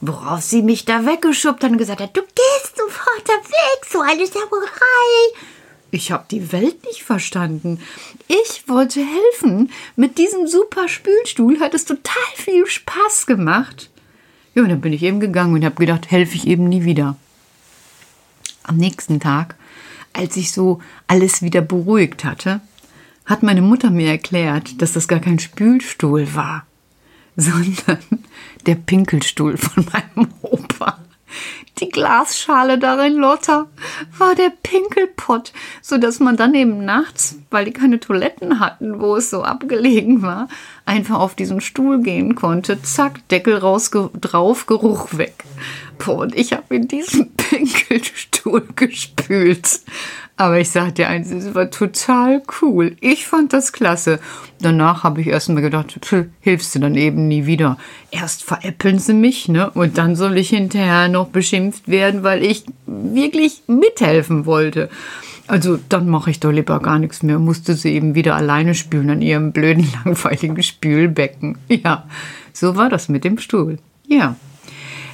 Worauf 0.00 0.40
sie 0.40 0.62
mich 0.62 0.86
da 0.86 1.04
weggeschubbt 1.04 1.62
hat 1.62 1.72
und 1.72 1.76
gesagt 1.76 2.00
hat, 2.00 2.16
du 2.16 2.22
gehst 2.22 2.78
sofort 2.78 3.28
weg, 3.28 3.86
so 3.86 4.00
eine 4.00 4.26
Sauerei. 4.26 5.55
Ich 5.90 6.10
habe 6.10 6.26
die 6.30 6.52
Welt 6.52 6.84
nicht 6.84 7.02
verstanden. 7.02 7.80
Ich 8.28 8.68
wollte 8.68 9.00
helfen. 9.00 9.70
Mit 9.94 10.18
diesem 10.18 10.46
super 10.46 10.88
Spülstuhl 10.88 11.60
hat 11.60 11.74
es 11.74 11.84
total 11.84 12.22
viel 12.34 12.66
Spaß 12.66 13.26
gemacht. 13.26 13.90
Ja, 14.54 14.62
und 14.62 14.70
dann 14.70 14.80
bin 14.80 14.92
ich 14.92 15.02
eben 15.02 15.20
gegangen 15.20 15.54
und 15.54 15.64
habe 15.64 15.76
gedacht, 15.76 16.10
helfe 16.10 16.34
ich 16.34 16.46
eben 16.46 16.68
nie 16.68 16.84
wieder. 16.84 17.16
Am 18.62 18.76
nächsten 18.76 19.20
Tag, 19.20 19.54
als 20.12 20.36
ich 20.36 20.50
so 20.50 20.80
alles 21.06 21.42
wieder 21.42 21.60
beruhigt 21.60 22.24
hatte, 22.24 22.60
hat 23.26 23.42
meine 23.42 23.62
Mutter 23.62 23.90
mir 23.90 24.08
erklärt, 24.08 24.80
dass 24.80 24.92
das 24.92 25.08
gar 25.08 25.20
kein 25.20 25.38
Spülstuhl 25.38 26.34
war, 26.34 26.66
sondern 27.36 27.98
der 28.64 28.76
Pinkelstuhl 28.76 29.56
von 29.56 29.84
meinem 29.92 30.32
Opa. 30.42 30.95
Die 31.78 31.90
Glasschale 31.90 32.78
darin, 32.78 33.16
Lotta, 33.16 33.66
war 34.16 34.34
der 34.34 34.50
Pinkelpott, 34.62 35.52
so 35.82 35.98
dass 35.98 36.20
man 36.20 36.38
dann 36.38 36.54
eben 36.54 36.84
nachts, 36.86 37.38
weil 37.50 37.66
die 37.66 37.72
keine 37.72 38.00
Toiletten 38.00 38.60
hatten, 38.60 38.98
wo 39.00 39.16
es 39.16 39.28
so 39.28 39.42
abgelegen 39.42 40.22
war, 40.22 40.48
einfach 40.86 41.18
auf 41.18 41.34
diesen 41.34 41.60
Stuhl 41.60 42.00
gehen 42.00 42.34
konnte. 42.34 42.80
Zack, 42.82 43.28
Deckel 43.28 43.58
raus, 43.58 43.90
drauf, 43.90 44.64
Geruch 44.64 45.18
weg. 45.18 45.44
Boah, 45.98 46.18
und 46.18 46.34
ich 46.34 46.54
habe 46.54 46.74
in 46.74 46.88
diesem 46.88 47.30
Pinkelstuhl 47.36 48.66
gespült. 48.74 49.80
Aber 50.38 50.60
ich 50.60 50.68
sag 50.68 50.94
dir 50.96 51.08
eins, 51.08 51.30
es 51.30 51.54
war 51.54 51.70
total 51.70 52.42
cool. 52.60 52.96
Ich 53.00 53.26
fand 53.26 53.54
das 53.54 53.72
klasse. 53.72 54.20
Danach 54.60 55.02
habe 55.02 55.22
ich 55.22 55.28
erst 55.28 55.48
mal 55.48 55.62
gedacht, 55.62 55.98
hilfst 56.40 56.74
du 56.74 56.78
dann 56.78 56.94
eben 56.94 57.26
nie 57.26 57.46
wieder. 57.46 57.78
Erst 58.10 58.44
veräppeln 58.44 58.98
sie 58.98 59.14
mich, 59.14 59.48
ne? 59.48 59.70
Und 59.70 59.96
dann 59.96 60.14
soll 60.14 60.36
ich 60.36 60.50
hinterher 60.50 61.08
noch 61.08 61.28
beschimpft 61.28 61.88
werden, 61.88 62.22
weil 62.22 62.44
ich 62.44 62.64
wirklich 62.86 63.62
mithelfen 63.66 64.44
wollte. 64.44 64.90
Also 65.46 65.78
dann 65.88 66.08
mache 66.08 66.30
ich 66.30 66.40
doch 66.40 66.52
lieber 66.52 66.80
gar 66.80 66.98
nichts 66.98 67.22
mehr. 67.22 67.38
Musste 67.38 67.72
sie 67.74 67.94
eben 67.94 68.14
wieder 68.14 68.34
alleine 68.34 68.74
spülen 68.74 69.08
an 69.08 69.22
ihrem 69.22 69.52
blöden, 69.52 69.88
langweiligen 70.04 70.62
Spülbecken. 70.62 71.56
Ja, 71.68 72.04
so 72.52 72.76
war 72.76 72.90
das 72.90 73.08
mit 73.08 73.24
dem 73.24 73.38
Stuhl. 73.38 73.78
Ja. 74.06 74.36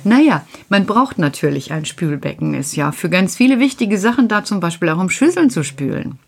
Naja, 0.04 0.44
man 0.68 0.86
braucht 0.86 1.18
natürlich 1.18 1.72
ein 1.72 1.84
Spülbecken, 1.84 2.54
ist 2.54 2.74
ja 2.74 2.92
für 2.92 3.08
ganz 3.08 3.36
viele 3.36 3.58
wichtige 3.60 3.98
Sachen 3.98 4.28
da, 4.28 4.44
zum 4.44 4.60
Beispiel 4.60 4.88
auch 4.88 4.98
um 4.98 5.10
Schüsseln 5.10 5.50
zu 5.50 5.62
spülen. 5.62 6.18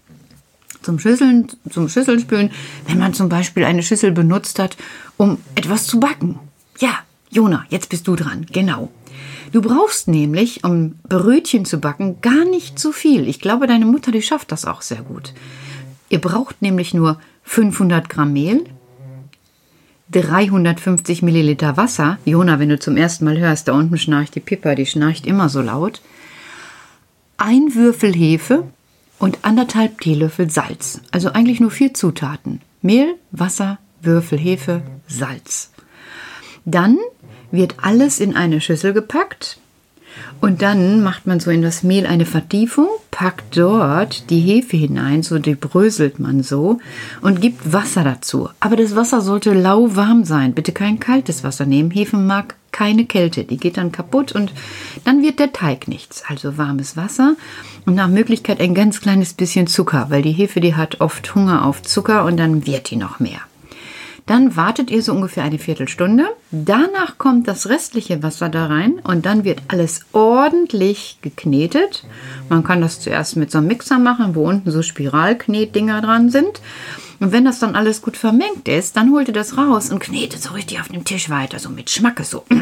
Zum 0.83 0.99
Schüsseln, 0.99 1.49
zum 1.71 1.89
Schüsselspülen, 1.89 2.51
wenn 2.87 2.99
man 2.99 3.15
zum 3.15 3.29
Beispiel 3.29 3.65
eine 3.65 3.83
Schüssel 3.83 4.13
benutzt 4.13 4.59
hat, 4.59 4.77
um 5.17 5.39
etwas 5.55 5.87
zu 5.87 5.99
backen. 5.99 6.39
Ja, 6.79 6.99
Jona, 7.31 7.65
jetzt 7.71 7.89
bist 7.89 8.07
du 8.07 8.17
dran, 8.17 8.47
genau. 8.53 8.91
Du 9.53 9.63
brauchst 9.63 10.09
nämlich, 10.09 10.65
um 10.65 10.97
Brötchen 11.09 11.65
zu 11.65 11.79
backen, 11.79 12.21
gar 12.21 12.45
nicht 12.45 12.79
so 12.79 12.93
viel. 12.93 13.29
Ich 13.29 13.41
glaube, 13.41 13.67
deine 13.67 13.87
Mutter, 13.87 14.13
die 14.13 14.23
schafft 14.23 14.53
das 14.53 14.65
auch 14.65 14.83
sehr 14.83 15.03
gut. 15.03 15.33
Ihr 16.11 16.21
braucht 16.21 16.61
nämlich 16.61 16.93
nur 16.93 17.19
500 17.45 18.09
Gramm 18.09 18.33
Mehl, 18.33 18.65
350 20.11 21.23
Milliliter 21.23 21.77
Wasser. 21.77 22.19
Jona, 22.25 22.59
wenn 22.59 22.69
du 22.69 22.79
zum 22.79 22.97
ersten 22.97 23.25
Mal 23.25 23.39
hörst, 23.39 23.69
da 23.69 23.73
unten 23.73 23.99
schnarcht 23.99 24.35
die 24.35 24.41
Pippa, 24.41 24.75
die 24.75 24.87
schnarcht 24.87 25.27
immer 25.27 25.49
so 25.49 25.61
laut. 25.61 26.03
Ein 27.37 27.75
Würfel 27.75 28.15
Hefe 28.15 28.65
und 29.19 29.39
anderthalb 29.43 30.01
Teelöffel 30.01 30.51
Salz. 30.51 31.01
Also 31.11 31.31
eigentlich 31.33 31.61
nur 31.61 31.71
vier 31.71 31.95
Zutaten. 31.95 32.61
Mehl, 32.83 33.15
Wasser, 33.31 33.79
Würfel 34.03 34.39
Hefe, 34.39 34.83
Salz. 35.09 35.71
Dann 36.65 36.99
wird 37.51 37.77
alles 37.83 38.21
in 38.21 38.37
eine 38.37 38.61
Schüssel 38.61 38.93
gepackt 38.93 39.59
und 40.41 40.63
dann 40.63 41.03
macht 41.03 41.27
man 41.27 41.41
so 41.41 41.51
in 41.51 41.63
das 41.63 41.83
Mehl 41.83 42.07
eine 42.07 42.27
Vertiefung, 42.27 42.89
packt 43.11 43.57
dort 43.57 44.29
die 44.31 44.41
Hefe 44.41 44.77
hinein, 44.77 45.23
so 45.23 45.39
die 45.39 45.55
bröselt 45.55 46.19
man 46.19 46.43
so 46.43 46.79
und 47.23 47.41
gibt 47.41 47.73
Wasser 47.73 48.05
dazu. 48.05 48.51
Aber 48.61 48.77
das 48.77 48.95
Wasser 48.95 49.21
sollte 49.21 49.55
lauwarm 49.55 50.25
sein. 50.25 50.53
Bitte 50.53 50.73
kein 50.73 51.01
kaltes 51.01 51.45
Wasser 51.45 51.65
nehmen. 51.65 51.91
Hefe 51.91 52.17
mag 52.17 52.57
keine 52.73 53.07
Kälte, 53.07 53.45
die 53.45 53.57
geht 53.57 53.77
dann 53.77 53.93
kaputt 53.93 54.33
und 54.33 54.53
dann 55.05 55.23
wird 55.23 55.39
der 55.39 55.53
Teig 55.53 55.87
nichts. 55.87 56.25
Also 56.29 56.59
warmes 56.59 56.97
Wasser 56.97 57.37
und 57.87 57.95
nach 57.95 58.09
Möglichkeit 58.09 58.61
ein 58.61 58.75
ganz 58.75 59.01
kleines 59.01 59.33
bisschen 59.33 59.69
Zucker, 59.69 60.07
weil 60.11 60.23
die 60.23 60.33
Hefe, 60.33 60.61
die 60.61 60.75
hat 60.75 61.01
oft 61.01 61.35
Hunger 61.35 61.65
auf 61.65 61.83
Zucker 61.83 62.25
und 62.25 62.37
dann 62.37 62.67
wird 62.67 62.91
die 62.91 62.97
noch 62.97 63.21
mehr. 63.21 63.41
Dann 64.27 64.57
wartet 64.57 64.91
ihr 64.91 65.03
so 65.03 65.13
ungefähr 65.13 65.45
eine 65.45 65.59
Viertelstunde. 65.59 66.25
Danach 66.51 67.19
kommt 67.19 67.47
das 67.47 67.69
restliche 67.69 68.23
Wasser 68.23 68.49
da 68.49 68.67
rein 68.67 68.95
und 69.05 69.27
dann 69.27 69.45
wird 69.45 69.61
alles 69.69 70.01
ordentlich 70.13 71.19
geknetet. 71.21 72.05
Man 72.49 72.65
kann 72.65 72.81
das 72.81 73.01
zuerst 73.01 73.37
mit 73.37 73.51
so 73.51 73.59
einem 73.59 73.67
Mixer 73.67 73.99
machen, 73.99 74.35
wo 74.35 74.49
unten 74.49 74.71
so 74.71 74.83
Spiralknetdinger 74.83 76.01
dran 76.01 76.31
sind. 76.31 76.63
Und 77.21 77.33
wenn 77.33 77.45
das 77.45 77.59
dann 77.59 77.77
alles 77.77 78.01
gut 78.01 78.17
vermengt 78.17 78.67
ist, 78.67 78.97
dann 78.97 79.13
holt 79.13 79.29
ihr 79.29 79.35
das 79.35 79.59
raus 79.59 79.91
und 79.91 80.01
knetet 80.01 80.43
so 80.43 80.53
richtig 80.53 80.81
auf 80.81 80.89
dem 80.89 81.05
Tisch 81.05 81.29
weiter, 81.29 81.59
so 81.59 81.69
mit 81.69 81.91
Schmacke, 81.91 82.25
so. 82.25 82.45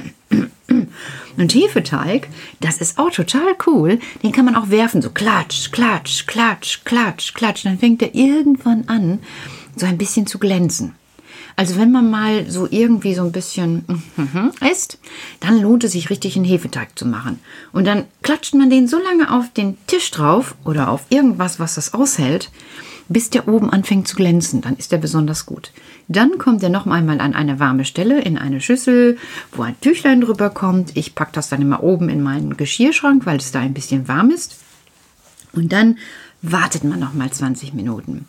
Und 1.37 1.55
Hefeteig, 1.55 2.29
das 2.61 2.79
ist 2.79 2.99
auch 2.99 3.11
total 3.11 3.55
cool. 3.67 3.99
Den 4.23 4.33
kann 4.33 4.45
man 4.45 4.57
auch 4.57 4.71
werfen, 4.71 5.03
so 5.03 5.11
klatsch, 5.11 5.71
klatsch, 5.71 6.27
klatsch, 6.27 6.85
klatsch, 6.85 7.35
klatsch. 7.35 7.65
Dann 7.65 7.79
fängt 7.79 8.03
er 8.03 8.15
irgendwann 8.15 8.85
an, 8.87 9.21
so 9.77 9.87
ein 9.87 9.99
bisschen 9.99 10.27
zu 10.27 10.39
glänzen. 10.39 10.95
Also 11.57 11.77
wenn 11.79 11.93
man 11.93 12.11
mal 12.11 12.51
so 12.51 12.67
irgendwie 12.71 13.15
so 13.15 13.23
ein 13.23 13.33
bisschen 13.33 13.85
mhm, 14.17 14.53
isst, 14.71 14.99
dann 15.41 15.61
lohnt 15.61 15.85
es 15.85 15.93
sich 15.93 16.11
richtig 16.11 16.37
einen 16.37 16.45
Hefeteig 16.45 16.99
zu 16.99 17.07
machen. 17.07 17.39
Und 17.73 17.87
dann 17.87 18.05
klatscht 18.23 18.55
man 18.55 18.71
den 18.71 18.89
so 18.89 18.99
lange 18.99 19.33
auf 19.33 19.53
den 19.53 19.77
Tisch 19.87 20.11
drauf 20.11 20.55
oder 20.65 20.89
auf 20.89 21.07
irgendwas, 21.11 21.61
was 21.61 21.75
das 21.75 21.95
aushält, 21.95 22.51
bis 23.09 23.31
der 23.31 23.49
oben 23.49 23.71
anfängt 23.71 24.09
zu 24.09 24.17
glänzen. 24.17 24.61
Dann 24.61 24.77
ist 24.77 24.93
der 24.93 24.99
besonders 24.99 25.47
gut. 25.47 25.73
Dann 26.09 26.39
kommt 26.39 26.63
er 26.63 26.69
noch 26.69 26.87
einmal 26.87 27.21
an 27.21 27.35
eine 27.35 27.61
warme 27.61 27.85
Stelle 27.85 28.21
in 28.21 28.39
eine 28.39 28.61
Schüssel, 28.61 29.19
wo 29.53 29.63
ein 29.63 29.79
Tüchlein 29.81 30.21
drüber 30.21 30.51
kommt. 30.51 30.97
Ich 30.97 31.15
packe 31.15 31.33
das 31.33 31.49
dann 31.49 31.63
immer 31.63 31.83
oben 31.83 32.09
in 32.09 32.23
meinen 32.23 32.57
Geschirrschrank, 32.57 33.27
weil 33.27 33.39
es 33.39 33.53
da 33.53 33.61
ein 33.61 33.75
bisschen 33.75 34.09
warm 34.09 34.31
ist. 34.31 34.59
Und 35.53 35.73
dann 35.73 35.99
wartet 36.41 36.85
man 36.85 36.99
noch 36.99 37.13
mal 37.13 37.31
20 37.31 37.75
Minuten. 37.75 38.27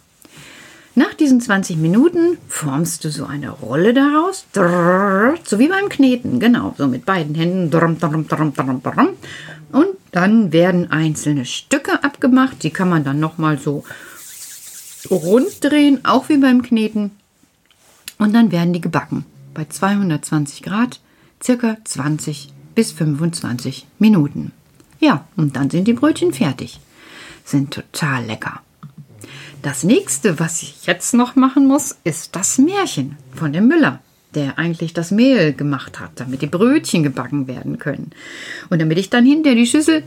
Nach 0.95 1.13
diesen 1.15 1.41
20 1.41 1.77
Minuten 1.77 2.37
formst 2.47 3.03
du 3.03 3.09
so 3.09 3.25
eine 3.25 3.49
Rolle 3.49 3.95
daraus, 3.95 4.45
so 4.53 5.59
wie 5.59 5.67
beim 5.67 5.89
Kneten, 5.89 6.39
genau, 6.39 6.75
so 6.77 6.87
mit 6.87 7.05
beiden 7.05 7.33
Händen. 7.33 7.71
Und 9.71 9.87
dann 10.11 10.51
werden 10.51 10.91
einzelne 10.91 11.45
Stücke 11.45 12.03
abgemacht, 12.03 12.61
die 12.61 12.69
kann 12.69 12.89
man 12.89 13.03
dann 13.03 13.19
nochmal 13.19 13.57
so 13.57 13.83
rund 15.09 15.63
drehen, 15.63 16.05
auch 16.05 16.29
wie 16.29 16.37
beim 16.37 16.61
Kneten. 16.61 17.11
Und 18.19 18.33
dann 18.33 18.51
werden 18.51 18.73
die 18.73 18.81
gebacken 18.81 19.25
bei 19.55 19.65
220 19.65 20.61
Grad, 20.61 20.99
circa 21.41 21.77
20 21.83 22.53
bis 22.75 22.91
25 22.91 23.87
Minuten. 23.97 24.51
Ja, 24.99 25.25
und 25.35 25.55
dann 25.55 25.69
sind 25.69 25.87
die 25.87 25.93
Brötchen 25.93 26.33
fertig. 26.33 26.79
Sind 27.43 27.73
total 27.73 28.25
lecker. 28.25 28.61
Das 29.63 29.85
nächste, 29.85 30.41
was 30.41 30.61
ich 30.61 30.85
jetzt 30.87 31.13
noch 31.13 31.37
machen 31.37 31.65
muss, 31.67 31.95
ist 32.03 32.35
das 32.35 32.57
Märchen 32.57 33.15
von 33.33 33.53
dem 33.53 33.69
Müller, 33.69 33.99
der 34.35 34.59
eigentlich 34.59 34.93
das 34.93 35.09
Mehl 35.09 35.53
gemacht 35.53 36.01
hat, 36.01 36.11
damit 36.15 36.41
die 36.41 36.47
Brötchen 36.47 37.01
gebacken 37.01 37.47
werden 37.47 37.79
können. 37.79 38.11
Und 38.69 38.81
damit 38.81 38.97
ich 38.97 39.09
dann 39.09 39.25
hinter 39.25 39.55
die 39.55 39.65
Schüssel 39.65 40.03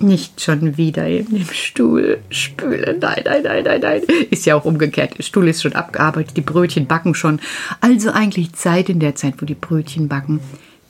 nicht 0.00 0.40
schon 0.40 0.76
wieder 0.76 1.06
in 1.06 1.26
dem 1.26 1.46
Stuhl 1.46 2.18
spüle. 2.28 2.98
Nein, 3.00 3.22
nein, 3.24 3.42
nein, 3.44 3.62
nein, 3.62 3.80
nein. 3.80 4.02
Ist 4.30 4.46
ja 4.46 4.56
auch 4.56 4.64
umgekehrt. 4.64 5.16
Der 5.16 5.22
Stuhl 5.22 5.46
ist 5.46 5.62
schon 5.62 5.74
abgearbeitet, 5.74 6.36
die 6.36 6.40
Brötchen 6.40 6.88
backen 6.88 7.14
schon. 7.14 7.38
Also 7.80 8.10
eigentlich 8.10 8.54
Zeit 8.54 8.88
in 8.88 8.98
der 8.98 9.14
Zeit, 9.14 9.34
wo 9.40 9.46
die 9.46 9.54
Brötchen 9.54 10.08
backen, 10.08 10.40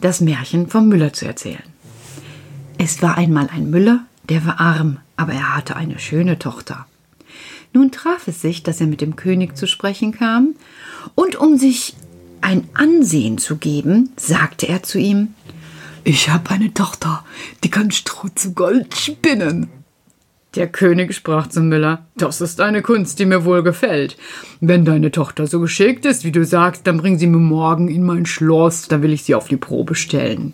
das 0.00 0.23
Märchen 0.23 0.69
vom 0.69 0.88
Müller 0.88 1.12
zu 1.12 1.27
erzählen. 1.27 1.62
Es 2.79 3.03
war 3.03 3.19
einmal 3.19 3.50
ein 3.53 3.69
Müller, 3.69 4.07
der 4.31 4.47
war 4.47 4.59
arm, 4.61 4.97
aber 5.17 5.35
er 5.35 5.57
hatte 5.57 5.77
eine 5.77 5.99
schöne 5.99 6.38
Tochter. 6.38 6.87
Nun 7.78 7.92
traf 7.92 8.26
es 8.26 8.42
sich, 8.42 8.64
dass 8.64 8.80
er 8.80 8.88
mit 8.88 9.00
dem 9.00 9.14
König 9.14 9.56
zu 9.56 9.68
sprechen 9.68 10.11
kam, 10.11 10.56
und 11.14 11.37
um 11.37 11.58
sich 11.58 11.94
ein 12.40 12.68
Ansehen 12.75 13.38
zu 13.38 13.56
geben, 13.56 14.11
sagte 14.16 14.66
er 14.66 14.82
zu 14.82 14.99
ihm 14.99 15.28
Ich 16.02 16.28
habe 16.28 16.50
eine 16.50 16.75
Tochter, 16.75 17.25
die 17.62 17.70
kann 17.70 17.92
Stroh 17.92 18.30
zu 18.35 18.52
Gold 18.52 18.97
spinnen. 18.97 19.68
Der 20.56 20.66
König 20.66 21.14
sprach 21.14 21.47
zum 21.47 21.68
Müller 21.68 22.04
Das 22.16 22.40
ist 22.40 22.61
eine 22.61 22.82
Kunst, 22.82 23.20
die 23.20 23.26
mir 23.26 23.44
wohl 23.44 23.62
gefällt. 23.62 24.16
Wenn 24.61 24.85
deine 24.85 25.12
Tochter 25.12 25.47
so 25.47 25.61
geschickt 25.61 26.04
ist, 26.04 26.25
wie 26.25 26.32
du 26.32 26.44
sagst, 26.44 26.85
dann 26.85 26.99
bring 26.99 27.16
sie 27.16 27.28
mir 27.28 27.38
morgen 27.38 27.87
in 27.87 28.02
mein 28.02 28.26
Schloss, 28.26 28.88
da 28.88 29.02
will 29.02 29.12
ich 29.12 29.23
sie 29.23 29.37
auf 29.37 29.47
die 29.47 29.56
Probe 29.56 29.94
stellen. 29.94 30.52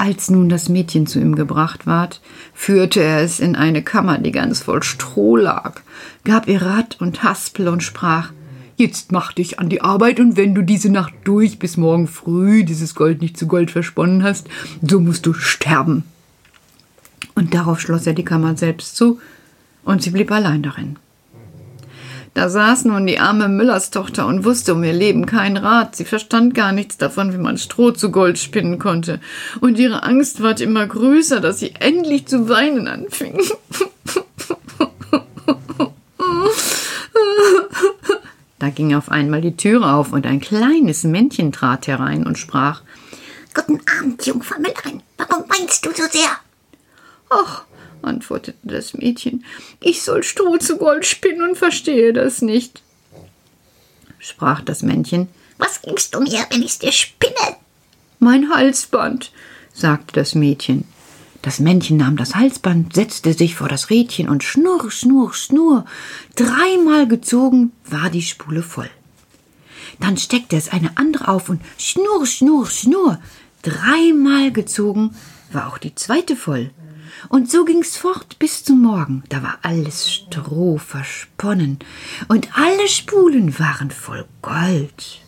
Als 0.00 0.30
nun 0.30 0.48
das 0.48 0.70
Mädchen 0.70 1.06
zu 1.06 1.20
ihm 1.20 1.34
gebracht 1.34 1.86
ward, 1.86 2.22
führte 2.54 3.02
er 3.02 3.20
es 3.20 3.38
in 3.38 3.54
eine 3.54 3.82
Kammer, 3.82 4.16
die 4.16 4.32
ganz 4.32 4.62
voll 4.62 4.82
Stroh 4.82 5.36
lag, 5.36 5.82
gab 6.24 6.48
ihr 6.48 6.62
Rat 6.62 6.96
und 7.02 7.22
Haspel 7.22 7.68
und 7.68 7.82
sprach 7.82 8.32
Jetzt 8.76 9.12
mach 9.12 9.34
dich 9.34 9.58
an 9.58 9.68
die 9.68 9.82
Arbeit, 9.82 10.18
und 10.18 10.38
wenn 10.38 10.54
du 10.54 10.62
diese 10.62 10.88
Nacht 10.88 11.12
durch 11.24 11.58
bis 11.58 11.76
morgen 11.76 12.06
früh 12.08 12.64
dieses 12.64 12.94
Gold 12.94 13.20
nicht 13.20 13.36
zu 13.36 13.46
Gold 13.46 13.70
versponnen 13.70 14.22
hast, 14.22 14.48
so 14.80 15.00
musst 15.00 15.26
du 15.26 15.34
sterben. 15.34 16.04
Und 17.34 17.52
darauf 17.52 17.78
schloss 17.78 18.06
er 18.06 18.14
die 18.14 18.24
Kammer 18.24 18.56
selbst 18.56 18.96
zu, 18.96 19.20
und 19.84 20.02
sie 20.02 20.12
blieb 20.12 20.32
allein 20.32 20.62
darin. 20.62 20.96
Da 22.34 22.48
saß 22.48 22.84
nun 22.84 23.06
die 23.06 23.18
arme 23.18 23.48
Müllerstochter 23.48 24.26
und 24.26 24.44
wusste 24.44 24.74
um 24.74 24.84
ihr 24.84 24.92
Leben 24.92 25.26
keinen 25.26 25.56
Rat. 25.56 25.96
Sie 25.96 26.04
verstand 26.04 26.54
gar 26.54 26.72
nichts 26.72 26.96
davon, 26.96 27.32
wie 27.32 27.38
man 27.38 27.58
Stroh 27.58 27.90
zu 27.90 28.10
Gold 28.10 28.38
spinnen 28.38 28.78
konnte. 28.78 29.20
Und 29.60 29.78
ihre 29.78 30.04
Angst 30.04 30.42
ward 30.42 30.60
immer 30.60 30.86
größer, 30.86 31.40
dass 31.40 31.58
sie 31.58 31.74
endlich 31.78 32.26
zu 32.26 32.48
weinen 32.48 32.86
anfing. 32.86 33.40
Da 38.60 38.68
ging 38.68 38.94
auf 38.94 39.10
einmal 39.10 39.40
die 39.40 39.56
Türe 39.56 39.90
auf 39.90 40.12
und 40.12 40.26
ein 40.26 40.38
kleines 40.38 41.02
Männchen 41.02 41.50
trat 41.50 41.86
herein 41.86 42.26
und 42.26 42.36
sprach 42.36 42.82
Guten 43.54 43.80
Abend, 43.98 44.24
Jungfer 44.26 44.58
Müllerin. 44.58 45.02
Warum 45.16 45.44
weinst 45.48 45.84
du 45.84 45.90
so 45.90 46.04
sehr? 46.10 46.30
Ach, 47.30 47.64
antwortete 48.02 48.58
das 48.62 48.94
Mädchen, 48.94 49.44
ich 49.80 50.02
soll 50.02 50.22
Stroh 50.22 50.56
zu 50.58 50.76
Gold 50.76 51.06
spinnen 51.06 51.42
und 51.42 51.58
verstehe 51.58 52.12
das 52.12 52.42
nicht. 52.42 52.82
Sprach 54.18 54.60
das 54.60 54.82
Männchen, 54.82 55.28
Was 55.58 55.82
gibst 55.82 56.14
du 56.14 56.20
mir, 56.20 56.46
wenn 56.50 56.62
ich's 56.62 56.78
dir 56.78 56.92
spinne? 56.92 57.56
mein 58.20 58.54
Halsband, 58.54 59.32
sagte 59.72 60.12
das 60.14 60.34
Mädchen. 60.34 60.84
Das 61.42 61.58
Männchen 61.58 61.96
nahm 61.96 62.18
das 62.18 62.34
Halsband, 62.34 62.94
setzte 62.94 63.32
sich 63.32 63.54
vor 63.54 63.68
das 63.68 63.88
Rädchen 63.88 64.28
und 64.28 64.44
schnurr, 64.44 64.90
schnurr, 64.90 65.32
schnurr. 65.32 65.86
Dreimal 66.36 67.08
gezogen 67.08 67.72
war 67.86 68.10
die 68.10 68.22
Spule 68.22 68.62
voll. 68.62 68.90
Dann 70.00 70.18
steckte 70.18 70.56
es 70.56 70.68
eine 70.68 70.96
andere 70.96 71.28
auf 71.28 71.48
und 71.48 71.62
schnurr, 71.78 72.26
schnurr, 72.26 72.66
schnurr. 72.66 73.18
Dreimal 73.62 74.52
gezogen 74.52 75.14
war 75.50 75.68
auch 75.68 75.78
die 75.78 75.94
zweite 75.94 76.36
voll. 76.36 76.70
Und 77.28 77.50
so 77.50 77.64
ging's 77.64 77.96
fort 77.96 78.38
bis 78.38 78.64
zum 78.64 78.82
Morgen. 78.82 79.22
Da 79.28 79.42
war 79.42 79.58
alles 79.62 80.10
Stroh 80.10 80.78
versponnen 80.78 81.78
und 82.28 82.48
alle 82.56 82.88
Spulen 82.88 83.58
waren 83.58 83.90
voll 83.90 84.26
Gold. 84.42 85.20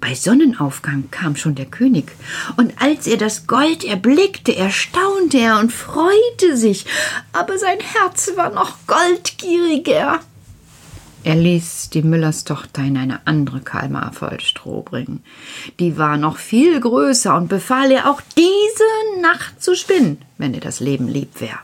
Bei 0.00 0.14
Sonnenaufgang 0.14 1.10
kam 1.10 1.34
schon 1.34 1.54
der 1.54 1.64
König, 1.64 2.12
und 2.58 2.74
als 2.78 3.06
er 3.06 3.16
das 3.16 3.46
Gold 3.46 3.84
erblickte, 3.84 4.54
erstaunte 4.54 5.38
er 5.38 5.58
und 5.60 5.72
freute 5.72 6.58
sich, 6.58 6.84
aber 7.32 7.56
sein 7.56 7.78
Herz 7.80 8.32
war 8.36 8.50
noch 8.50 8.76
goldgieriger. 8.86 10.20
Er 11.24 11.36
ließ 11.36 11.88
die 11.88 12.02
Müllerstochter 12.02 12.82
in 12.82 12.98
eine 12.98 13.26
andere 13.26 13.60
Kalmar 13.60 14.12
voll 14.12 14.40
Stroh 14.40 14.82
bringen. 14.82 15.24
Die 15.80 15.96
war 15.96 16.18
noch 16.18 16.36
viel 16.36 16.78
größer 16.78 17.34
und 17.34 17.48
befahl 17.48 17.90
ihr 17.90 18.10
auch 18.10 18.20
diese 18.36 19.22
Nacht 19.22 19.62
zu 19.62 19.74
spinnen, 19.74 20.20
wenn 20.36 20.52
ihr 20.52 20.60
das 20.60 20.80
Leben 20.80 21.08
lieb 21.08 21.40
wär. 21.40 21.58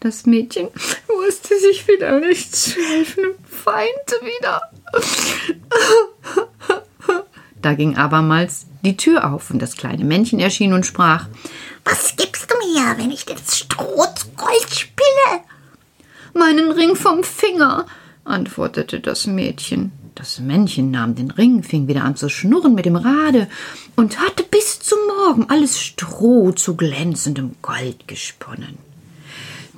Das 0.00 0.26
Mädchen 0.26 0.68
wusste 1.08 1.58
sich 1.58 1.88
wieder 1.88 2.20
nicht 2.20 2.54
zu 2.54 2.78
helfen 2.78 3.24
und 3.24 3.66
weinte 3.66 4.14
wieder. 4.22 4.70
Da 7.62 7.74
ging 7.74 7.96
abermals 7.96 8.66
die 8.82 8.96
Tür 8.98 9.32
auf 9.32 9.50
und 9.50 9.60
das 9.60 9.76
kleine 9.76 10.04
Männchen 10.04 10.40
erschien 10.40 10.74
und 10.74 10.84
sprach: 10.84 11.26
Was 11.84 12.16
gibst 12.16 12.50
du 12.50 12.54
mir, 12.68 12.98
wenn 12.98 13.10
ich 13.10 13.24
dir 13.24 13.36
das 13.36 13.58
Stroh 13.58 14.06
zu 14.14 14.28
Gold 14.36 14.70
spinne? 14.70 15.40
Meinen 16.32 16.70
Ring 16.70 16.96
vom 16.96 17.24
Finger, 17.24 17.86
antwortete 18.24 19.00
das 19.00 19.26
Mädchen. 19.26 19.92
Das 20.14 20.38
Männchen 20.38 20.90
nahm 20.90 21.14
den 21.14 21.30
Ring, 21.30 21.62
fing 21.62 21.88
wieder 21.88 22.04
an 22.04 22.16
zu 22.16 22.28
schnurren 22.28 22.74
mit 22.74 22.84
dem 22.84 22.96
Rade 22.96 23.48
und 23.96 24.20
hatte 24.20 24.42
bis 24.42 24.80
zum 24.80 24.98
Morgen 25.06 25.46
alles 25.48 25.80
Stroh 25.80 26.52
zu 26.52 26.76
glänzendem 26.76 27.56
Gold 27.62 28.06
gesponnen. 28.06 28.78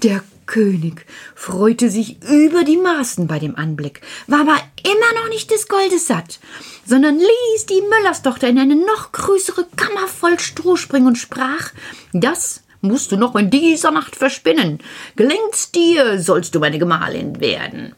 Der 0.02 0.22
König 0.46 1.06
freute 1.34 1.90
sich 1.90 2.22
über 2.25 2.64
die 2.64 2.76
Maßen 2.76 3.26
bei 3.26 3.38
dem 3.38 3.56
Anblick, 3.56 4.00
war 4.26 4.40
aber 4.40 4.58
immer 4.82 5.20
noch 5.22 5.28
nicht 5.28 5.50
des 5.50 5.68
Goldes 5.68 6.08
satt, 6.08 6.40
sondern 6.84 7.18
ließ 7.18 7.66
die 7.66 7.80
Müllerstochter 7.80 8.49
in 8.49 8.58
eine 8.58 8.75
noch 8.75 9.12
größere 9.12 9.66
Kammer 9.76 10.08
voll 10.08 10.40
Stroh 10.40 10.76
springen 10.76 11.06
und 11.06 11.18
sprach: 11.18 11.70
Das 12.12 12.64
musst 12.80 13.12
du 13.12 13.16
noch 13.16 13.37
in 13.37 13.50
dieser 13.50 13.92
Nacht 13.92 14.16
verspinnen. 14.16 14.80
Gelingt's 15.16 15.70
dir, 15.70 16.20
sollst 16.20 16.54
du 16.54 16.61
meine 16.61 16.78
Gemahlin 16.78 17.40
werden. 17.40 17.94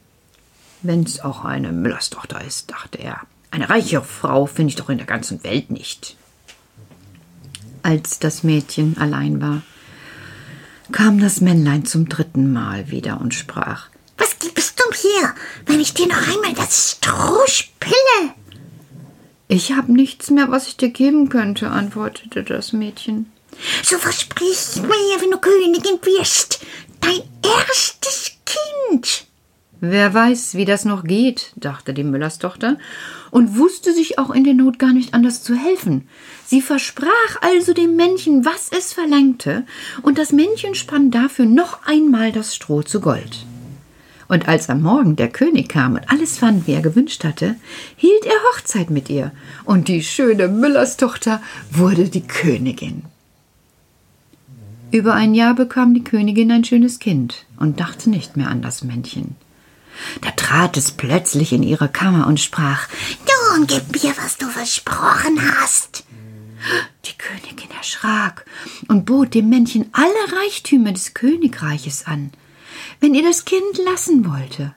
Wenn's 0.84 1.20
auch 1.20 1.46
eine 1.46 1.72
Müllerstochter 1.72 2.44
ist, 2.44 2.70
dachte 2.70 2.98
er. 2.98 3.22
Eine 3.50 3.70
reiche 3.70 4.02
Frau 4.02 4.44
finde 4.44 4.68
ich 4.68 4.76
doch 4.76 4.90
in 4.90 4.98
der 4.98 5.06
ganzen 5.06 5.42
Welt 5.42 5.70
nicht. 5.70 6.18
Als 7.82 8.18
das 8.18 8.42
Mädchen 8.42 8.98
allein 8.98 9.40
war, 9.40 9.62
kam 10.92 11.18
das 11.18 11.40
Männlein 11.40 11.86
zum 11.86 12.10
dritten 12.10 12.52
Mal 12.52 12.90
wieder 12.90 13.18
und 13.18 13.32
sprach 13.32 13.88
Was 14.18 14.38
gibst 14.38 14.78
du 14.78 14.84
mir, 14.90 15.34
wenn 15.64 15.80
ich 15.80 15.94
dir 15.94 16.06
noch 16.06 16.28
einmal 16.28 16.52
das 16.52 16.98
Stroh 16.98 17.46
spinne? 17.46 18.34
Ich 19.48 19.72
habe 19.72 19.90
nichts 19.90 20.28
mehr, 20.30 20.50
was 20.50 20.66
ich 20.66 20.76
dir 20.76 20.90
geben 20.90 21.30
könnte, 21.30 21.70
antwortete 21.70 22.42
das 22.42 22.74
Mädchen. 22.74 23.32
So 23.82 23.96
versprich 23.96 24.82
mir, 24.82 25.20
wenn 25.22 25.30
du 25.30 25.38
Königin 25.38 25.98
wirst, 26.02 26.60
dein 27.00 27.22
erstes 27.42 28.32
Kind. 28.44 29.26
Wer 29.86 30.14
weiß, 30.14 30.54
wie 30.54 30.64
das 30.64 30.86
noch 30.86 31.04
geht, 31.04 31.52
dachte 31.56 31.92
die 31.92 32.04
Müllerstochter 32.04 32.78
und 33.30 33.58
wusste 33.58 33.92
sich 33.92 34.18
auch 34.18 34.30
in 34.30 34.42
der 34.42 34.54
Not 34.54 34.78
gar 34.78 34.94
nicht 34.94 35.12
anders 35.12 35.42
zu 35.42 35.54
helfen. 35.54 36.08
Sie 36.46 36.62
versprach 36.62 37.42
also 37.42 37.74
dem 37.74 37.94
Männchen, 37.94 38.46
was 38.46 38.70
es 38.70 38.94
verlangte, 38.94 39.66
und 40.00 40.16
das 40.16 40.32
Männchen 40.32 40.74
spann 40.74 41.10
dafür 41.10 41.44
noch 41.44 41.86
einmal 41.86 42.32
das 42.32 42.54
Stroh 42.54 42.80
zu 42.80 43.02
Gold. 43.02 43.44
Und 44.26 44.48
als 44.48 44.70
am 44.70 44.80
Morgen 44.80 45.16
der 45.16 45.28
König 45.28 45.68
kam 45.68 45.96
und 45.96 46.10
alles 46.10 46.38
fand, 46.38 46.66
wie 46.66 46.72
er 46.72 46.80
gewünscht 46.80 47.22
hatte, 47.22 47.56
hielt 47.94 48.24
er 48.24 48.54
Hochzeit 48.54 48.88
mit 48.88 49.10
ihr, 49.10 49.32
und 49.66 49.88
die 49.88 50.02
schöne 50.02 50.48
Müllerstochter 50.48 51.42
wurde 51.70 52.08
die 52.08 52.26
Königin. 52.26 53.02
Über 54.92 55.12
ein 55.12 55.34
Jahr 55.34 55.54
bekam 55.54 55.92
die 55.92 56.04
Königin 56.04 56.50
ein 56.52 56.64
schönes 56.64 57.00
Kind 57.00 57.44
und 57.58 57.80
dachte 57.80 58.08
nicht 58.08 58.38
mehr 58.38 58.48
an 58.48 58.62
das 58.62 58.82
Männchen. 58.82 59.36
Da 60.20 60.30
trat 60.32 60.76
es 60.76 60.92
plötzlich 60.92 61.52
in 61.52 61.62
ihre 61.62 61.88
Kammer 61.88 62.26
und 62.26 62.40
sprach 62.40 62.88
Nun 63.54 63.66
gib 63.66 64.02
mir, 64.02 64.14
was 64.16 64.36
du 64.36 64.48
versprochen 64.48 65.40
hast. 65.58 66.04
Die 67.04 67.18
Königin 67.18 67.70
erschrak 67.76 68.46
und 68.88 69.04
bot 69.04 69.34
dem 69.34 69.48
Männchen 69.50 69.90
alle 69.92 70.40
Reichtümer 70.40 70.92
des 70.92 71.14
Königreiches 71.14 72.06
an, 72.06 72.32
wenn 73.00 73.14
ihr 73.14 73.22
das 73.22 73.44
Kind 73.44 73.78
lassen 73.84 74.26
wollte. 74.28 74.74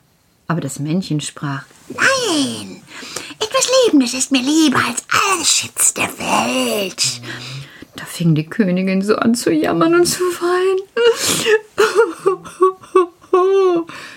Aber 0.47 0.61
das 0.61 0.79
Männchen 0.79 1.21
sprach 1.21 1.63
Nein, 1.89 2.81
etwas 3.39 3.69
Lebendes 3.85 4.13
ist 4.13 4.31
mir 4.31 4.41
lieber 4.41 4.79
als 4.79 5.03
alles 5.09 5.49
Schätz 5.49 5.93
der 5.93 6.09
Welt. 6.17 7.21
Da 7.95 8.05
fing 8.05 8.35
die 8.35 8.45
Königin 8.45 9.01
so 9.01 9.15
an 9.15 9.35
zu 9.35 9.51
jammern 9.51 9.95
und 9.95 10.05
zu 10.05 10.23
weinen, 10.23 10.81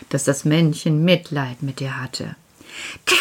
dass 0.08 0.24
das 0.24 0.44
Männchen 0.44 1.04
Mitleid 1.04 1.62
mit 1.62 1.80
ihr 1.80 2.00
hatte. 2.00 2.36
Drei 3.04 3.16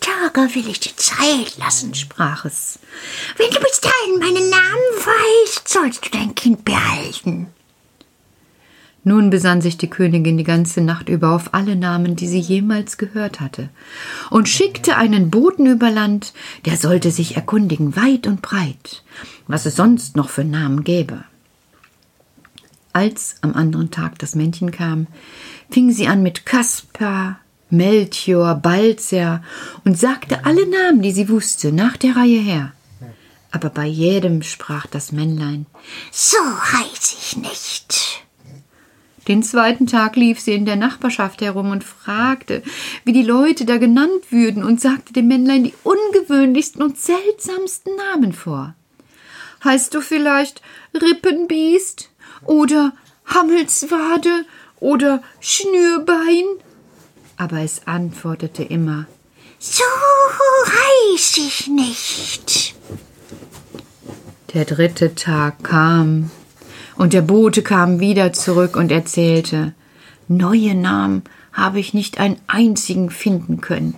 Tage 0.00 0.54
will 0.54 0.68
ich 0.68 0.80
dir 0.80 0.96
Zeit 0.96 1.56
lassen, 1.58 1.94
sprach 1.94 2.44
es. 2.44 2.78
Wenn 3.36 3.50
du 3.50 3.60
bis 3.60 3.80
dahin 3.80 4.18
meinen 4.18 4.50
Namen 4.50 4.88
weißt, 4.96 5.68
sollst 5.68 6.06
du 6.06 6.10
dein 6.10 6.34
Kind 6.34 6.64
behalten. 6.64 7.48
Nun 9.04 9.30
besann 9.30 9.62
sich 9.62 9.78
die 9.78 9.88
Königin 9.88 10.36
die 10.36 10.44
ganze 10.44 10.80
Nacht 10.80 11.08
über 11.08 11.32
auf 11.32 11.54
alle 11.54 11.76
Namen, 11.76 12.16
die 12.16 12.26
sie 12.26 12.40
jemals 12.40 12.98
gehört 12.98 13.40
hatte, 13.40 13.70
und 14.30 14.48
schickte 14.48 14.96
einen 14.96 15.30
Boten 15.30 15.66
über 15.66 15.90
Land, 15.90 16.34
der 16.66 16.76
sollte 16.76 17.10
sich 17.10 17.36
erkundigen 17.36 17.96
weit 17.96 18.26
und 18.26 18.42
breit, 18.42 19.04
was 19.46 19.64
es 19.64 19.76
sonst 19.76 20.16
noch 20.16 20.28
für 20.28 20.44
Namen 20.44 20.84
gäbe. 20.84 21.24
Als 22.98 23.36
am 23.42 23.54
anderen 23.54 23.92
Tag 23.92 24.18
das 24.18 24.34
Männchen 24.34 24.72
kam, 24.72 25.06
fing 25.70 25.92
sie 25.92 26.08
an 26.08 26.20
mit 26.20 26.44
Kaspar, 26.44 27.38
Melchior, 27.70 28.56
Balzer 28.56 29.40
und 29.84 29.96
sagte 29.96 30.44
alle 30.44 30.66
Namen, 30.66 31.00
die 31.00 31.12
sie 31.12 31.28
wusste, 31.28 31.70
nach 31.70 31.96
der 31.96 32.16
Reihe 32.16 32.40
her. 32.40 32.72
Aber 33.52 33.70
bei 33.70 33.86
jedem 33.86 34.42
sprach 34.42 34.88
das 34.88 35.12
Männlein 35.12 35.66
So 36.10 36.38
heiß 36.38 37.16
ich 37.20 37.36
nicht. 37.36 38.24
Den 39.28 39.44
zweiten 39.44 39.86
Tag 39.86 40.16
lief 40.16 40.40
sie 40.40 40.54
in 40.54 40.64
der 40.64 40.74
Nachbarschaft 40.74 41.40
herum 41.40 41.70
und 41.70 41.84
fragte, 41.84 42.64
wie 43.04 43.12
die 43.12 43.22
Leute 43.22 43.64
da 43.64 43.76
genannt 43.76 44.32
würden, 44.32 44.64
und 44.64 44.80
sagte 44.80 45.12
dem 45.12 45.28
Männlein 45.28 45.62
die 45.62 45.74
ungewöhnlichsten 45.84 46.82
und 46.82 46.98
seltsamsten 46.98 47.94
Namen 47.94 48.32
vor. 48.32 48.74
Heißt 49.62 49.94
du 49.94 50.00
vielleicht 50.00 50.62
Rippenbiest 51.00 52.10
oder 52.44 52.92
Hammelswade 53.26 54.44
oder 54.80 55.22
Schnürbein? 55.40 56.44
Aber 57.36 57.60
es 57.60 57.86
antwortete 57.86 58.62
immer 58.62 59.06
So 59.58 59.84
heiß 61.14 61.36
ich 61.38 61.68
nicht. 61.68 62.74
Der 64.54 64.64
dritte 64.64 65.14
Tag 65.14 65.62
kam, 65.62 66.30
und 66.98 67.12
der 67.12 67.22
Bote 67.22 67.62
kam 67.62 68.00
wieder 68.00 68.32
zurück 68.32 68.76
und 68.76 68.90
erzählte 68.90 69.72
Neue 70.26 70.74
Namen 70.74 71.22
habe 71.52 71.80
ich 71.80 71.94
nicht 71.94 72.18
einen 72.18 72.36
einzigen 72.48 73.08
finden 73.10 73.60
können. 73.60 73.94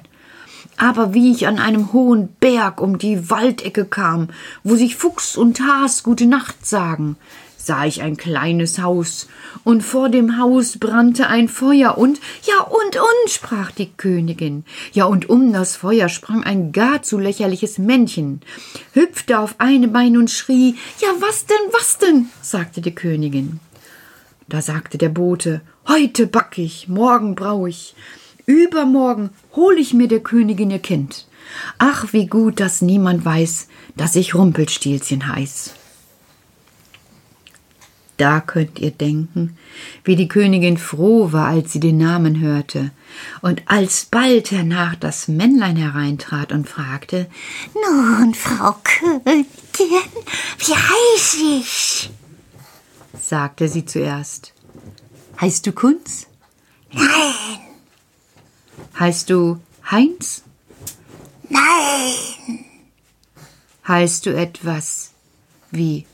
Aber 0.77 1.13
wie 1.13 1.33
ich 1.33 1.47
an 1.47 1.59
einem 1.59 1.93
hohen 1.93 2.29
Berg 2.41 2.81
um 2.81 2.99
die 2.99 3.29
Waldecke 3.29 3.85
kam, 3.85 4.29
wo 4.63 4.77
sich 4.77 4.97
Fuchs 4.97 5.37
und 5.37 5.61
Has 5.61 6.03
gute 6.03 6.27
Nacht 6.27 6.67
sagen, 6.67 7.17
sah 7.63 7.85
ich 7.85 8.03
ein 8.03 8.17
kleines 8.17 8.81
Haus, 8.81 9.29
und 9.65 9.83
vor 9.83 10.09
dem 10.09 10.39
Haus 10.39 10.79
brannte 10.79 11.27
ein 11.27 11.49
Feuer, 11.49 11.99
und 11.99 12.21
ja 12.43 12.63
und 12.65 12.97
und, 12.97 13.31
sprach 13.31 13.71
die 13.71 13.91
Königin, 13.91 14.65
ja 14.93 15.05
und 15.05 15.29
um 15.29 15.53
das 15.53 15.77
Feuer 15.77 16.09
sprang 16.09 16.43
ein 16.43 16.73
gar 16.73 17.03
zu 17.03 17.19
lächerliches 17.19 17.79
Männchen, 17.79 18.41
hüpfte 18.93 19.39
auf 19.39 19.57
eine 19.59 19.89
Bein 19.89 20.17
und 20.17 20.31
schrie, 20.31 20.77
ja 21.01 21.09
was 21.21 21.47
denn, 21.47 21.73
was 21.73 21.99
denn, 21.99 22.29
sagte 22.41 22.81
die 22.81 22.95
Königin. 22.95 23.61
Da 24.49 24.63
sagte 24.63 24.99
der 24.99 25.11
Bote, 25.11 25.61
heute 25.87 26.27
back 26.27 26.59
ich, 26.59 26.89
morgen 26.89 27.35
brau 27.35 27.67
ich, 27.67 27.95
übermorgen 28.47 29.31
hol 29.55 29.79
ich 29.79 29.95
mir 29.95 30.09
der 30.09 30.21
Königin 30.21 30.71
ihr 30.71 30.81
Kind. 30.81 31.27
Ach, 31.79 32.13
wie 32.13 32.27
gut, 32.27 32.59
dass 32.61 32.83
niemand 32.83 33.25
weiß, 33.25 33.69
dass 33.97 34.17
ich 34.17 34.35
Rumpelstilzchen 34.35 35.29
heiß. 35.29 35.75
Da 38.21 38.43
könnt 38.43 38.79
ihr 38.79 38.91
denken, 38.91 39.57
wie 40.05 40.15
die 40.15 40.29
Königin 40.29 40.77
froh 40.77 41.33
war, 41.33 41.47
als 41.47 41.73
sie 41.73 41.81
den 41.81 41.97
Namen 41.97 42.39
hörte, 42.39 42.91
und 43.41 43.63
alsbald 43.65 44.51
hernach 44.51 44.95
das 44.95 45.27
Männlein 45.27 45.77
hereintrat 45.77 46.53
und 46.53 46.69
fragte 46.69 47.31
Nun, 47.73 48.35
Frau 48.35 48.77
Königin, 48.85 49.47
wie 50.59 50.75
heiß 50.75 51.37
ich? 51.63 52.11
sagte 53.19 53.69
sie 53.69 53.87
zuerst. 53.87 54.53
Heißt 55.41 55.67
du 55.67 55.73
Kunz? 55.73 56.27
Nein. 56.93 57.61
Heißt 58.99 59.31
du 59.31 59.61
Heinz? 59.91 60.43
Nein. 61.49 62.67
Heißt 63.89 64.27
du 64.27 64.37
etwas 64.37 65.13
wie 65.71 66.05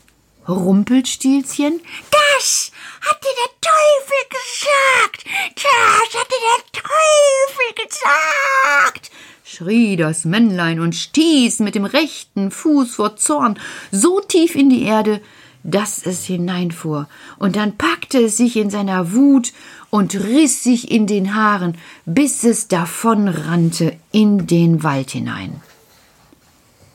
Rumpelstilzchen? 0.49 1.81
Das 2.11 2.71
hat 3.01 3.23
dir 3.23 3.35
der 3.45 3.53
Teufel 3.61 4.23
gesagt. 4.31 5.25
Das 5.55 6.21
hat 6.21 6.29
dir 6.31 6.45
der 6.47 6.83
Teufel 6.83 7.87
gesagt. 7.87 9.11
schrie 9.45 9.97
das 9.97 10.25
Männlein 10.25 10.81
und 10.81 10.95
stieß 10.95 11.61
mit 11.61 11.75
dem 11.75 11.85
rechten 11.85 12.51
Fuß 12.51 12.95
vor 12.95 13.17
Zorn 13.17 13.59
so 13.91 14.21
tief 14.21 14.55
in 14.55 14.71
die 14.71 14.83
Erde, 14.83 15.21
dass 15.63 16.07
es 16.07 16.25
hineinfuhr, 16.25 17.09
und 17.39 17.57
dann 17.57 17.77
packte 17.77 18.19
es 18.19 18.37
sich 18.37 18.57
in 18.57 18.71
seiner 18.71 19.13
Wut 19.13 19.53
und 19.91 20.15
riss 20.15 20.63
sich 20.63 20.91
in 20.91 21.07
den 21.07 21.35
Haaren, 21.35 21.77
bis 22.05 22.45
es 22.45 22.69
davonrannte 22.69 23.97
in 24.13 24.47
den 24.47 24.85
Wald 24.85 25.11
hinein. 25.11 25.61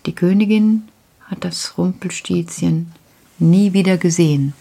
Die 0.05 0.15
Königin 0.15 0.87
hat 1.29 1.43
das 1.43 1.77
Rumpelstilzchen 1.77 2.93
nie 3.41 3.73
wieder 3.73 3.97
gesehen. 3.97 4.53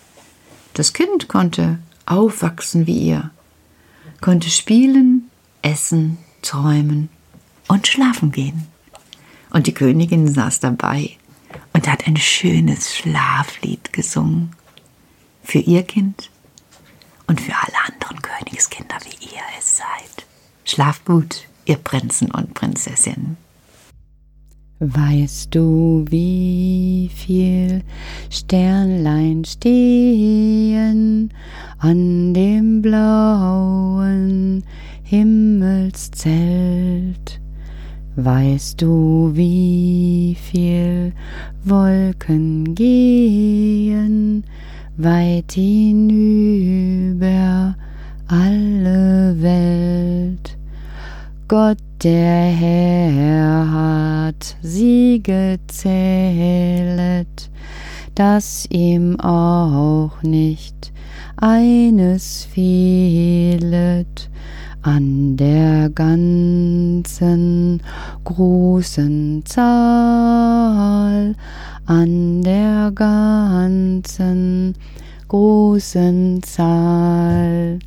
Das 0.74 0.92
Kind 0.92 1.28
konnte 1.28 1.78
aufwachsen 2.06 2.86
wie 2.86 2.98
ihr, 2.98 3.30
konnte 4.20 4.50
spielen, 4.50 5.30
essen, 5.62 6.18
träumen 6.42 7.08
und 7.68 7.86
schlafen 7.86 8.32
gehen. 8.32 8.66
Und 9.50 9.66
die 9.66 9.74
Königin 9.74 10.28
saß 10.28 10.60
dabei 10.60 11.16
und 11.72 11.88
hat 11.88 12.06
ein 12.06 12.16
schönes 12.16 12.96
Schlaflied 12.96 13.92
gesungen. 13.92 14.54
Für 15.42 15.58
ihr 15.58 15.82
Kind 15.82 16.30
und 17.26 17.40
für 17.40 17.54
alle 17.54 17.76
anderen 17.88 18.22
Königskinder, 18.22 18.96
wie 19.04 19.26
ihr 19.26 19.42
es 19.58 19.78
seid. 19.78 20.26
Schlaft 20.64 21.04
gut, 21.04 21.46
ihr 21.64 21.76
Prinzen 21.76 22.30
und 22.30 22.54
Prinzessinnen. 22.54 23.36
Weißt 24.82 25.54
du, 25.54 26.06
wie 26.08 27.10
viel 27.14 27.82
Sternlein 28.30 29.44
stehen 29.44 31.28
an 31.80 32.32
dem 32.32 32.80
blauen 32.80 34.64
Himmelszelt? 35.02 36.32
Weißt 38.16 38.80
du, 38.80 39.32
wie 39.34 40.34
viel 40.40 41.12
Wolken 41.62 42.74
gehen 42.74 44.44
weit 44.96 45.52
hinüber 45.52 46.16
alle 48.28 49.36
Welt? 49.42 50.56
Gott 51.48 51.76
der 52.02 52.50
Herr 52.52 53.70
hat 53.70 54.56
sie 54.62 55.22
gezählet, 55.22 55.68
dass 58.14 58.66
ihm 58.70 59.20
auch 59.20 60.22
nicht 60.22 60.92
eines 61.36 62.44
fehlet 62.44 64.30
an 64.82 65.36
der 65.36 65.90
ganzen 65.90 67.82
großen 68.24 69.42
Zahl, 69.44 71.34
an 71.84 72.42
der 72.42 72.92
ganzen 72.94 74.74
großen 75.28 76.42
Zahl. 76.42 77.78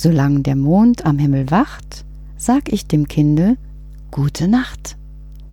Solange 0.00 0.42
der 0.42 0.54
Mond 0.54 1.06
am 1.06 1.18
Himmel 1.18 1.50
wacht, 1.50 2.04
sag 2.36 2.72
ich 2.72 2.86
dem 2.86 3.08
Kinde 3.08 3.56
Gute 4.12 4.46
Nacht. 4.46 4.96